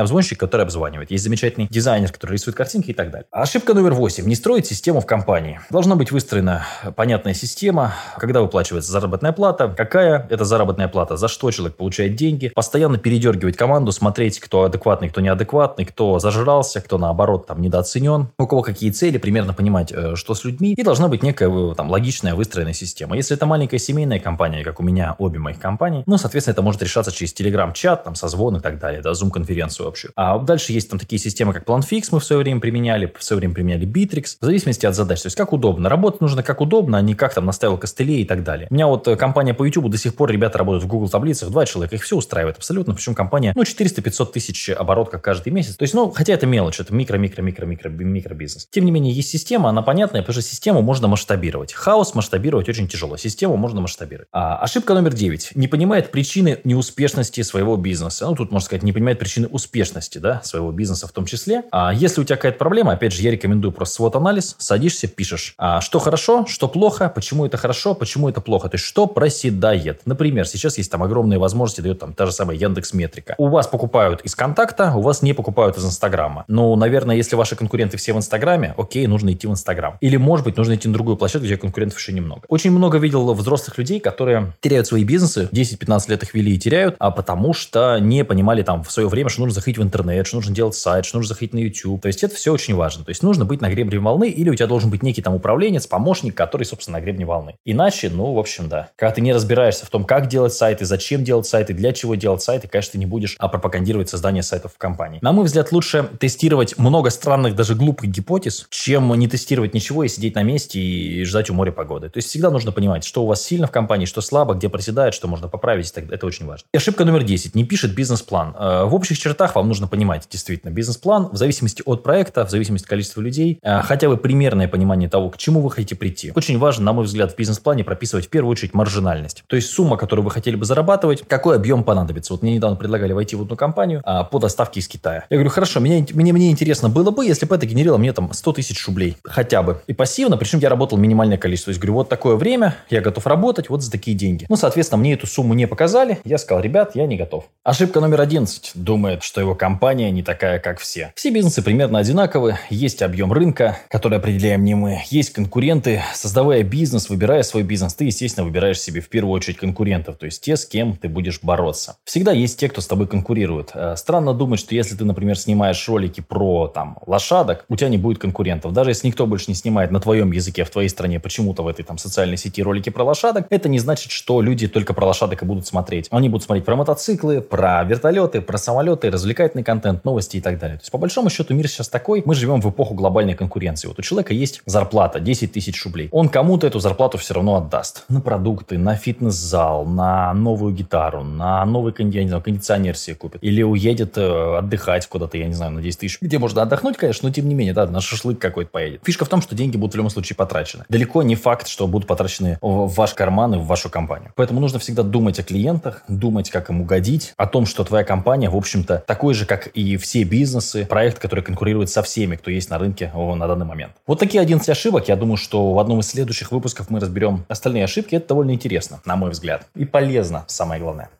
обзвонщик, 0.00 0.38
который 0.38 0.62
обзванивает. 0.62 1.10
Есть 1.10 1.24
замечательный 1.24 1.68
дизайнер, 1.68 2.12
который 2.12 2.34
рисует 2.34 2.56
картинки 2.56 2.90
и 2.90 2.94
так 2.94 3.10
далее. 3.10 3.26
Ошибка 3.30 3.74
номер 3.74 3.94
восемь. 3.94 4.26
Не 4.26 4.36
строить 4.48 4.66
систему 4.66 5.02
в 5.02 5.04
компании. 5.04 5.60
Должна 5.68 5.94
быть 5.94 6.10
выстроена 6.10 6.64
понятная 6.96 7.34
система, 7.34 7.92
когда 8.16 8.40
выплачивается 8.40 8.90
заработная 8.90 9.32
плата, 9.32 9.74
какая 9.76 10.26
это 10.30 10.46
заработная 10.46 10.88
плата, 10.88 11.18
за 11.18 11.28
что 11.28 11.50
человек 11.50 11.76
получает 11.76 12.16
деньги, 12.16 12.48
постоянно 12.48 12.96
передергивать 12.96 13.58
команду, 13.58 13.92
смотреть, 13.92 14.40
кто 14.40 14.62
адекватный, 14.62 15.10
кто 15.10 15.20
неадекватный, 15.20 15.84
кто 15.84 16.18
зажрался, 16.18 16.80
кто 16.80 16.96
наоборот 16.96 17.46
там 17.46 17.60
недооценен, 17.60 18.28
у 18.38 18.46
кого 18.46 18.62
какие 18.62 18.90
цели, 18.90 19.18
примерно 19.18 19.52
понимать, 19.52 19.92
э, 19.92 20.16
что 20.16 20.34
с 20.34 20.44
людьми, 20.44 20.72
и 20.72 20.82
должна 20.82 21.08
быть 21.08 21.22
некая 21.22 21.50
э, 21.50 21.74
там 21.74 21.90
логичная 21.90 22.34
выстроенная 22.34 22.72
система. 22.72 23.16
Если 23.16 23.36
это 23.36 23.44
маленькая 23.44 23.76
семейная 23.78 24.18
компания, 24.18 24.64
как 24.64 24.80
у 24.80 24.82
меня 24.82 25.14
обе 25.18 25.38
моих 25.38 25.58
компании, 25.58 26.04
ну, 26.06 26.16
соответственно, 26.16 26.54
это 26.54 26.62
может 26.62 26.82
решаться 26.82 27.12
через 27.12 27.34
телеграм-чат, 27.34 28.04
там, 28.04 28.14
созвон 28.14 28.56
и 28.56 28.60
так 28.60 28.78
далее, 28.78 29.02
да, 29.02 29.12
зум-конференцию 29.12 29.86
общую. 29.86 30.12
А 30.16 30.38
дальше 30.38 30.72
есть 30.72 30.88
там 30.88 30.98
такие 30.98 31.18
системы, 31.18 31.52
как 31.52 31.64
PlanFix 31.64 32.04
мы 32.12 32.20
в 32.20 32.24
свое 32.24 32.40
время 32.40 32.62
применяли, 32.62 33.12
в 33.14 33.22
свое 33.22 33.40
время 33.40 33.52
применяли 33.52 33.86
Bittrex, 33.86 34.37
в 34.40 34.44
зависимости 34.44 34.86
от 34.86 34.94
задач. 34.94 35.22
То 35.22 35.26
есть, 35.26 35.36
как 35.36 35.52
удобно. 35.52 35.88
Работать 35.88 36.20
нужно 36.20 36.42
как 36.42 36.60
удобно, 36.60 36.98
а 36.98 37.00
не 37.00 37.14
как 37.14 37.34
там 37.34 37.46
наставил 37.46 37.76
костылей 37.76 38.22
и 38.22 38.24
так 38.24 38.44
далее. 38.44 38.68
У 38.70 38.74
меня 38.74 38.86
вот 38.86 39.08
э, 39.08 39.16
компания 39.16 39.54
по 39.54 39.64
YouTube 39.64 39.90
до 39.90 39.98
сих 39.98 40.14
пор 40.14 40.30
ребята 40.30 40.58
работают 40.58 40.84
в 40.84 40.86
Google 40.86 41.08
таблицах, 41.08 41.50
два 41.50 41.66
человека, 41.66 41.96
их 41.96 42.02
все 42.02 42.16
устраивает 42.16 42.56
абсолютно. 42.56 42.94
Причем 42.94 43.14
компания, 43.14 43.52
ну, 43.56 43.62
400-500 43.62 44.32
тысяч 44.32 44.70
оборот 44.70 45.10
как 45.10 45.22
каждый 45.22 45.50
месяц. 45.50 45.76
То 45.76 45.82
есть, 45.82 45.94
ну, 45.94 46.10
хотя 46.10 46.34
это 46.34 46.46
мелочь, 46.46 46.80
это 46.80 46.94
микро-микро-микро-микро 46.94 48.34
бизнес. 48.34 48.68
Тем 48.70 48.84
не 48.84 48.90
менее, 48.90 49.12
есть 49.12 49.30
система, 49.30 49.70
она 49.70 49.82
понятная, 49.82 50.22
потому 50.22 50.34
что 50.34 50.42
систему 50.42 50.82
можно 50.82 51.08
масштабировать. 51.08 51.72
Хаос 51.72 52.14
масштабировать 52.14 52.68
очень 52.68 52.88
тяжело. 52.88 53.16
Систему 53.16 53.56
можно 53.56 53.80
масштабировать. 53.80 54.28
А, 54.32 54.58
ошибка 54.58 54.94
номер 54.94 55.14
9. 55.14 55.52
Не 55.54 55.68
понимает 55.68 56.10
причины 56.10 56.58
неуспешности 56.64 57.42
своего 57.42 57.76
бизнеса. 57.76 58.26
Ну, 58.26 58.36
тут 58.36 58.52
можно 58.52 58.64
сказать, 58.64 58.82
не 58.82 58.92
понимает 58.92 59.18
причины 59.18 59.48
успешности, 59.48 60.18
да, 60.18 60.40
своего 60.44 60.70
бизнеса 60.70 61.06
в 61.06 61.12
том 61.12 61.26
числе. 61.26 61.64
А 61.70 61.92
если 61.92 62.20
у 62.20 62.24
тебя 62.24 62.36
какая-то 62.36 62.58
проблема, 62.58 62.92
опять 62.92 63.12
же, 63.12 63.22
я 63.22 63.30
рекомендую 63.30 63.72
просто 63.72 63.96
свод 63.96 64.16
анализ, 64.28 64.56
садишься, 64.58 65.08
пишешь, 65.08 65.54
а, 65.56 65.80
что 65.80 65.98
хорошо, 65.98 66.44
что 66.46 66.68
плохо, 66.68 67.08
почему 67.08 67.46
это 67.46 67.56
хорошо, 67.56 67.94
почему 67.94 68.28
это 68.28 68.40
плохо. 68.42 68.68
То 68.68 68.74
есть, 68.74 68.84
что 68.84 69.06
проседает. 69.06 70.02
Например, 70.04 70.46
сейчас 70.46 70.76
есть 70.76 70.90
там 70.90 71.02
огромные 71.02 71.38
возможности, 71.38 71.80
дает 71.80 71.98
там 71.98 72.12
та 72.12 72.26
же 72.26 72.32
самая 72.32 72.56
Яндекс 72.58 72.92
Метрика. 72.92 73.34
У 73.38 73.48
вас 73.48 73.66
покупают 73.66 74.20
из 74.20 74.34
контакта, 74.34 74.92
у 74.94 75.00
вас 75.00 75.22
не 75.22 75.32
покупают 75.32 75.78
из 75.78 75.84
Инстаграма. 75.84 76.44
Ну, 76.46 76.76
наверное, 76.76 77.16
если 77.16 77.36
ваши 77.36 77.56
конкуренты 77.56 77.96
все 77.96 78.12
в 78.12 78.18
Инстаграме, 78.18 78.74
окей, 78.76 79.06
нужно 79.06 79.32
идти 79.32 79.46
в 79.46 79.50
Инстаграм. 79.50 79.96
Или, 80.02 80.18
может 80.18 80.44
быть, 80.44 80.56
нужно 80.58 80.74
идти 80.74 80.88
на 80.88 80.94
другую 80.94 81.16
площадку, 81.16 81.46
где 81.46 81.56
конкурентов 81.56 81.98
еще 81.98 82.12
немного. 82.12 82.42
Очень 82.48 82.72
много 82.72 82.98
видел 82.98 83.32
взрослых 83.32 83.78
людей, 83.78 83.98
которые 83.98 84.52
теряют 84.60 84.86
свои 84.86 85.04
бизнесы, 85.04 85.48
10-15 85.52 86.10
лет 86.10 86.22
их 86.22 86.34
вели 86.34 86.54
и 86.54 86.58
теряют, 86.58 86.96
а 86.98 87.10
потому 87.10 87.54
что 87.54 87.98
не 87.98 88.24
понимали 88.24 88.62
там 88.62 88.84
в 88.84 88.92
свое 88.92 89.08
время, 89.08 89.30
что 89.30 89.40
нужно 89.40 89.54
заходить 89.54 89.78
в 89.78 89.82
интернет, 89.82 90.26
что 90.26 90.36
нужно 90.36 90.54
делать 90.54 90.74
сайт, 90.74 91.06
что 91.06 91.16
нужно 91.16 91.28
заходить 91.28 91.54
на 91.54 91.58
YouTube. 91.58 92.02
То 92.02 92.08
есть 92.08 92.22
это 92.22 92.34
все 92.34 92.52
очень 92.52 92.74
важно. 92.74 93.04
То 93.04 93.10
есть 93.10 93.22
нужно 93.22 93.44
быть 93.44 93.60
на 93.60 93.70
гребне 93.70 93.98
волны, 93.98 94.17
или 94.26 94.50
у 94.50 94.54
тебя 94.54 94.66
должен 94.66 94.90
быть 94.90 95.02
некий 95.02 95.22
там 95.22 95.34
управленец, 95.34 95.86
помощник, 95.86 96.34
который, 96.34 96.64
собственно, 96.64 96.98
на 96.98 97.02
гребне 97.02 97.24
волны. 97.24 97.56
Иначе, 97.64 98.10
ну, 98.10 98.32
в 98.34 98.38
общем, 98.38 98.68
да. 98.68 98.90
Когда 98.96 99.14
ты 99.14 99.20
не 99.20 99.32
разбираешься 99.32 99.86
в 99.86 99.90
том, 99.90 100.04
как 100.04 100.28
делать 100.28 100.52
сайты, 100.52 100.84
зачем 100.84 101.24
делать 101.24 101.46
сайты, 101.46 101.74
для 101.74 101.92
чего 101.92 102.14
делать 102.14 102.42
сайты, 102.42 102.68
конечно, 102.68 102.92
ты 102.92 102.98
не 102.98 103.06
будешь 103.06 103.36
а 103.38 103.48
пропагандировать 103.48 104.08
создание 104.08 104.42
сайтов 104.42 104.74
в 104.74 104.78
компании. 104.78 105.18
На 105.22 105.32
мой 105.32 105.44
взгляд, 105.44 105.72
лучше 105.72 106.08
тестировать 106.18 106.78
много 106.78 107.10
странных, 107.10 107.54
даже 107.54 107.74
глупых 107.74 108.10
гипотез, 108.10 108.66
чем 108.70 109.12
не 109.14 109.28
тестировать 109.28 109.74
ничего 109.74 110.04
и 110.04 110.08
сидеть 110.08 110.34
на 110.34 110.42
месте 110.42 110.80
и 110.80 111.24
ждать 111.24 111.50
у 111.50 111.54
моря 111.54 111.72
погоды. 111.72 112.08
То 112.08 112.18
есть 112.18 112.28
всегда 112.28 112.50
нужно 112.50 112.72
понимать, 112.72 113.04
что 113.04 113.22
у 113.22 113.26
вас 113.26 113.42
сильно 113.42 113.66
в 113.66 113.70
компании, 113.70 114.06
что 114.06 114.20
слабо, 114.20 114.54
где 114.54 114.68
проседает, 114.68 115.14
что 115.14 115.28
можно 115.28 115.48
поправить. 115.48 115.92
Это 115.92 116.26
очень 116.26 116.46
важно. 116.46 116.66
И 116.72 116.76
ошибка 116.76 117.04
номер 117.04 117.22
10. 117.22 117.54
Не 117.54 117.64
пишет 117.64 117.94
бизнес-план. 117.94 118.54
Э, 118.58 118.84
в 118.84 118.94
общих 118.94 119.18
чертах 119.18 119.54
вам 119.54 119.68
нужно 119.68 119.88
понимать 119.88 120.26
действительно 120.30 120.70
бизнес-план 120.70 121.28
в 121.32 121.36
зависимости 121.36 121.82
от 121.84 122.02
проекта, 122.02 122.44
в 122.44 122.50
зависимости 122.50 122.84
от 122.84 122.90
количества 122.90 123.20
людей, 123.20 123.58
э, 123.62 123.80
хотя 124.08 124.16
бы 124.16 124.22
примерное 124.22 124.68
понимание 124.68 125.08
того, 125.08 125.30
к 125.30 125.36
чему 125.36 125.60
вы 125.60 125.70
хотите 125.70 125.94
прийти. 125.94 126.32
Очень 126.34 126.58
важно, 126.58 126.84
на 126.84 126.92
мой 126.92 127.04
взгляд, 127.04 127.32
в 127.32 127.36
бизнес-плане 127.36 127.84
прописывать 127.84 128.26
в 128.26 128.28
первую 128.30 128.52
очередь 128.52 128.74
маржинальность. 128.74 129.44
То 129.46 129.56
есть 129.56 129.70
сумма, 129.70 129.96
которую 129.96 130.24
вы 130.24 130.30
хотели 130.30 130.56
бы 130.56 130.64
зарабатывать, 130.64 131.24
какой 131.26 131.56
объем 131.56 131.84
понадобится. 131.84 132.32
Вот 132.32 132.42
мне 132.42 132.54
недавно 132.54 132.76
предлагали 132.76 133.12
войти 133.12 133.36
в 133.36 133.42
одну 133.42 133.56
компанию 133.56 134.00
а, 134.04 134.24
по 134.24 134.38
доставке 134.38 134.80
из 134.80 134.88
Китая. 134.88 135.24
Я 135.30 135.36
говорю, 135.36 135.50
хорошо, 135.50 135.80
мне, 135.80 136.06
мне, 136.14 136.32
мне 136.32 136.50
интересно 136.50 136.88
было 136.88 137.10
бы, 137.10 137.26
если 137.26 137.46
бы 137.46 137.54
это 137.54 137.66
генерировало 137.66 137.98
мне 137.98 138.12
там 138.12 138.32
100 138.32 138.52
тысяч 138.52 138.86
рублей 138.86 139.16
хотя 139.24 139.62
бы. 139.62 139.82
И 139.86 139.92
пассивно, 139.92 140.36
причем 140.36 140.58
я 140.60 140.68
работал 140.68 140.98
минимальное 140.98 141.38
количество. 141.38 141.70
То 141.70 141.72
есть 141.72 141.80
говорю, 141.80 141.94
вот 141.94 142.08
такое 142.08 142.36
время, 142.36 142.76
я 142.90 143.00
готов 143.00 143.26
работать, 143.26 143.68
вот 143.68 143.82
за 143.82 143.90
такие 143.90 144.16
деньги. 144.16 144.46
Ну, 144.48 144.56
соответственно, 144.56 145.00
мне 145.00 145.14
эту 145.14 145.26
сумму 145.26 145.54
не 145.54 145.66
показали. 145.66 146.18
Я 146.24 146.38
сказал, 146.38 146.62
ребят, 146.62 146.92
я 146.94 147.06
не 147.06 147.16
готов. 147.16 147.44
Ошибка 147.64 148.00
номер 148.00 148.20
11. 148.20 148.72
Думает, 148.74 149.22
что 149.22 149.40
его 149.40 149.54
компания 149.54 150.10
не 150.10 150.22
такая, 150.22 150.58
как 150.58 150.78
все. 150.78 151.12
Все 151.14 151.30
бизнесы 151.30 151.62
примерно 151.62 151.98
одинаковы. 151.98 152.56
Есть 152.70 153.02
объем 153.02 153.32
рынка, 153.32 153.78
который 153.88 154.18
определяем 154.18 154.64
не 154.64 154.74
мы. 154.74 155.02
Есть 155.10 155.32
конкуренты. 155.32 156.02
Создавая 156.14 156.62
бизнес, 156.62 157.08
выбирая 157.08 157.42
свой 157.42 157.62
бизнес, 157.62 157.94
ты, 157.94 158.04
естественно, 158.04 158.44
выбираешь 158.44 158.80
себе 158.80 159.00
в 159.00 159.08
первую 159.08 159.34
очередь 159.34 159.58
конкурентов. 159.58 160.16
То 160.16 160.26
есть 160.26 160.42
те, 160.42 160.56
с 160.56 160.66
кем 160.66 160.96
ты 160.96 161.08
будешь 161.08 161.40
бороться. 161.42 161.96
Всегда 162.04 162.32
есть 162.32 162.58
те, 162.58 162.68
кто 162.68 162.80
с 162.80 162.86
тобой 162.86 163.06
конкурирует. 163.06 163.70
Э, 163.74 163.96
странно 163.96 164.34
думать, 164.34 164.60
что 164.60 164.74
если 164.74 164.94
ты, 164.94 165.04
например, 165.04 165.38
снимаешь 165.38 165.88
ролики 165.88 166.20
про 166.20 166.68
там 166.68 166.98
лошадок, 167.06 167.64
у 167.68 167.76
тебя 167.76 167.88
не 167.88 167.98
будет 167.98 168.18
конкурентов. 168.18 168.72
Даже 168.72 168.90
если 168.90 169.06
никто 169.06 169.26
больше 169.26 169.46
не 169.48 169.54
снимает 169.54 169.90
на 169.90 170.00
твоем 170.00 170.32
языке 170.32 170.64
в 170.64 170.70
твоей 170.70 170.88
стране 170.88 171.20
почему-то 171.20 171.62
в 171.62 171.68
этой 171.68 171.84
там 171.84 171.98
социальной 171.98 172.36
сети 172.36 172.62
ролики 172.62 172.90
про 172.90 173.04
лошадок, 173.04 173.46
это 173.50 173.68
не 173.68 173.78
значит, 173.78 174.12
что 174.12 174.40
люди 174.40 174.68
только 174.68 174.94
про 174.94 175.06
лошадок 175.06 175.42
и 175.42 175.46
будут 175.46 175.66
смотреть. 175.66 176.08
Они 176.10 176.28
будут 176.28 176.44
смотреть 176.44 176.64
про 176.64 176.76
мотоциклы, 176.76 177.40
про 177.40 177.84
вертолеты, 177.84 178.40
про 178.40 178.58
самолеты, 178.58 179.10
развлекательный 179.10 179.64
контент, 179.64 180.04
новости 180.04 180.36
и 180.36 180.40
так 180.40 180.58
далее. 180.58 180.78
То 180.78 180.82
есть, 180.82 180.92
по 180.92 180.98
большому 180.98 181.30
счету, 181.30 181.54
мир 181.54 181.68
сейчас 181.68 181.88
такой, 181.88 182.22
мы 182.24 182.34
живем 182.34 182.60
в 182.60 182.70
эпоху 182.70 182.94
глобальной 182.94 183.34
конкуренции. 183.34 183.77
Вот 183.86 183.98
у 183.98 184.02
человека 184.02 184.34
есть 184.34 184.62
зарплата 184.66 185.20
10 185.20 185.52
тысяч 185.52 185.84
рублей. 185.84 186.08
Он 186.10 186.28
кому-то 186.28 186.66
эту 186.66 186.80
зарплату 186.80 187.18
все 187.18 187.34
равно 187.34 187.56
отдаст. 187.56 188.04
На 188.08 188.20
продукты, 188.20 188.78
на 188.78 188.96
фитнес-зал, 188.96 189.84
на 189.84 190.32
новую 190.34 190.74
гитару, 190.74 191.22
на 191.22 191.64
новый 191.64 191.92
кондиционер 191.92 192.96
себе 192.96 193.16
купит. 193.16 193.42
Или 193.42 193.62
уедет 193.62 194.18
э, 194.18 194.58
отдыхать 194.58 195.06
куда-то, 195.06 195.38
я 195.38 195.46
не 195.46 195.54
знаю, 195.54 195.72
на 195.72 195.82
10 195.82 196.00
тысяч. 196.00 196.18
Где 196.20 196.38
можно 196.38 196.62
отдохнуть, 196.62 196.96
конечно, 196.96 197.28
но 197.28 197.34
тем 197.34 197.48
не 197.48 197.54
менее, 197.54 197.74
да, 197.74 197.86
на 197.86 198.00
шашлык 198.00 198.38
какой-то 198.38 198.70
поедет. 198.70 199.00
Фишка 199.04 199.24
в 199.24 199.28
том, 199.28 199.42
что 199.42 199.54
деньги 199.54 199.76
будут 199.76 199.94
в 199.94 199.96
любом 199.96 200.10
случае 200.10 200.36
потрачены. 200.36 200.84
Далеко 200.88 201.22
не 201.22 201.36
факт, 201.36 201.68
что 201.68 201.86
будут 201.86 202.08
потрачены 202.08 202.58
в 202.60 202.88
ваш 202.94 203.14
карман 203.14 203.54
и 203.54 203.58
в 203.58 203.66
вашу 203.66 203.90
компанию. 203.90 204.32
Поэтому 204.34 204.60
нужно 204.60 204.78
всегда 204.78 205.02
думать 205.02 205.38
о 205.38 205.42
клиентах, 205.42 206.02
думать, 206.08 206.50
как 206.50 206.70
им 206.70 206.80
угодить, 206.80 207.34
о 207.36 207.46
том, 207.46 207.66
что 207.66 207.84
твоя 207.84 208.04
компания, 208.04 208.50
в 208.50 208.56
общем-то, 208.56 209.04
такой 209.06 209.34
же, 209.34 209.46
как 209.46 209.68
и 209.68 209.96
все 209.96 210.24
бизнесы, 210.24 210.86
проект, 210.86 211.18
который 211.18 211.44
конкурирует 211.44 211.90
со 211.90 212.02
всеми, 212.02 212.36
кто 212.36 212.50
есть 212.50 212.70
на 212.70 212.78
рынке 212.78 213.12
на 213.14 213.46
данный 213.46 213.66
момент. 213.68 213.92
Вот 214.06 214.18
такие 214.18 214.40
11 214.40 214.68
ошибок. 214.68 215.08
Я 215.08 215.16
думаю, 215.16 215.36
что 215.36 215.72
в 215.72 215.78
одном 215.78 216.00
из 216.00 216.08
следующих 216.08 216.50
выпусков 216.50 216.90
мы 216.90 216.98
разберем 216.98 217.44
остальные 217.48 217.84
ошибки. 217.84 218.16
Это 218.16 218.28
довольно 218.28 218.52
интересно, 218.52 219.00
на 219.04 219.16
мой 219.16 219.30
взгляд. 219.30 219.66
И 219.76 219.84
полезно, 219.84 220.44
самое 220.48 220.80
главное. 220.80 221.10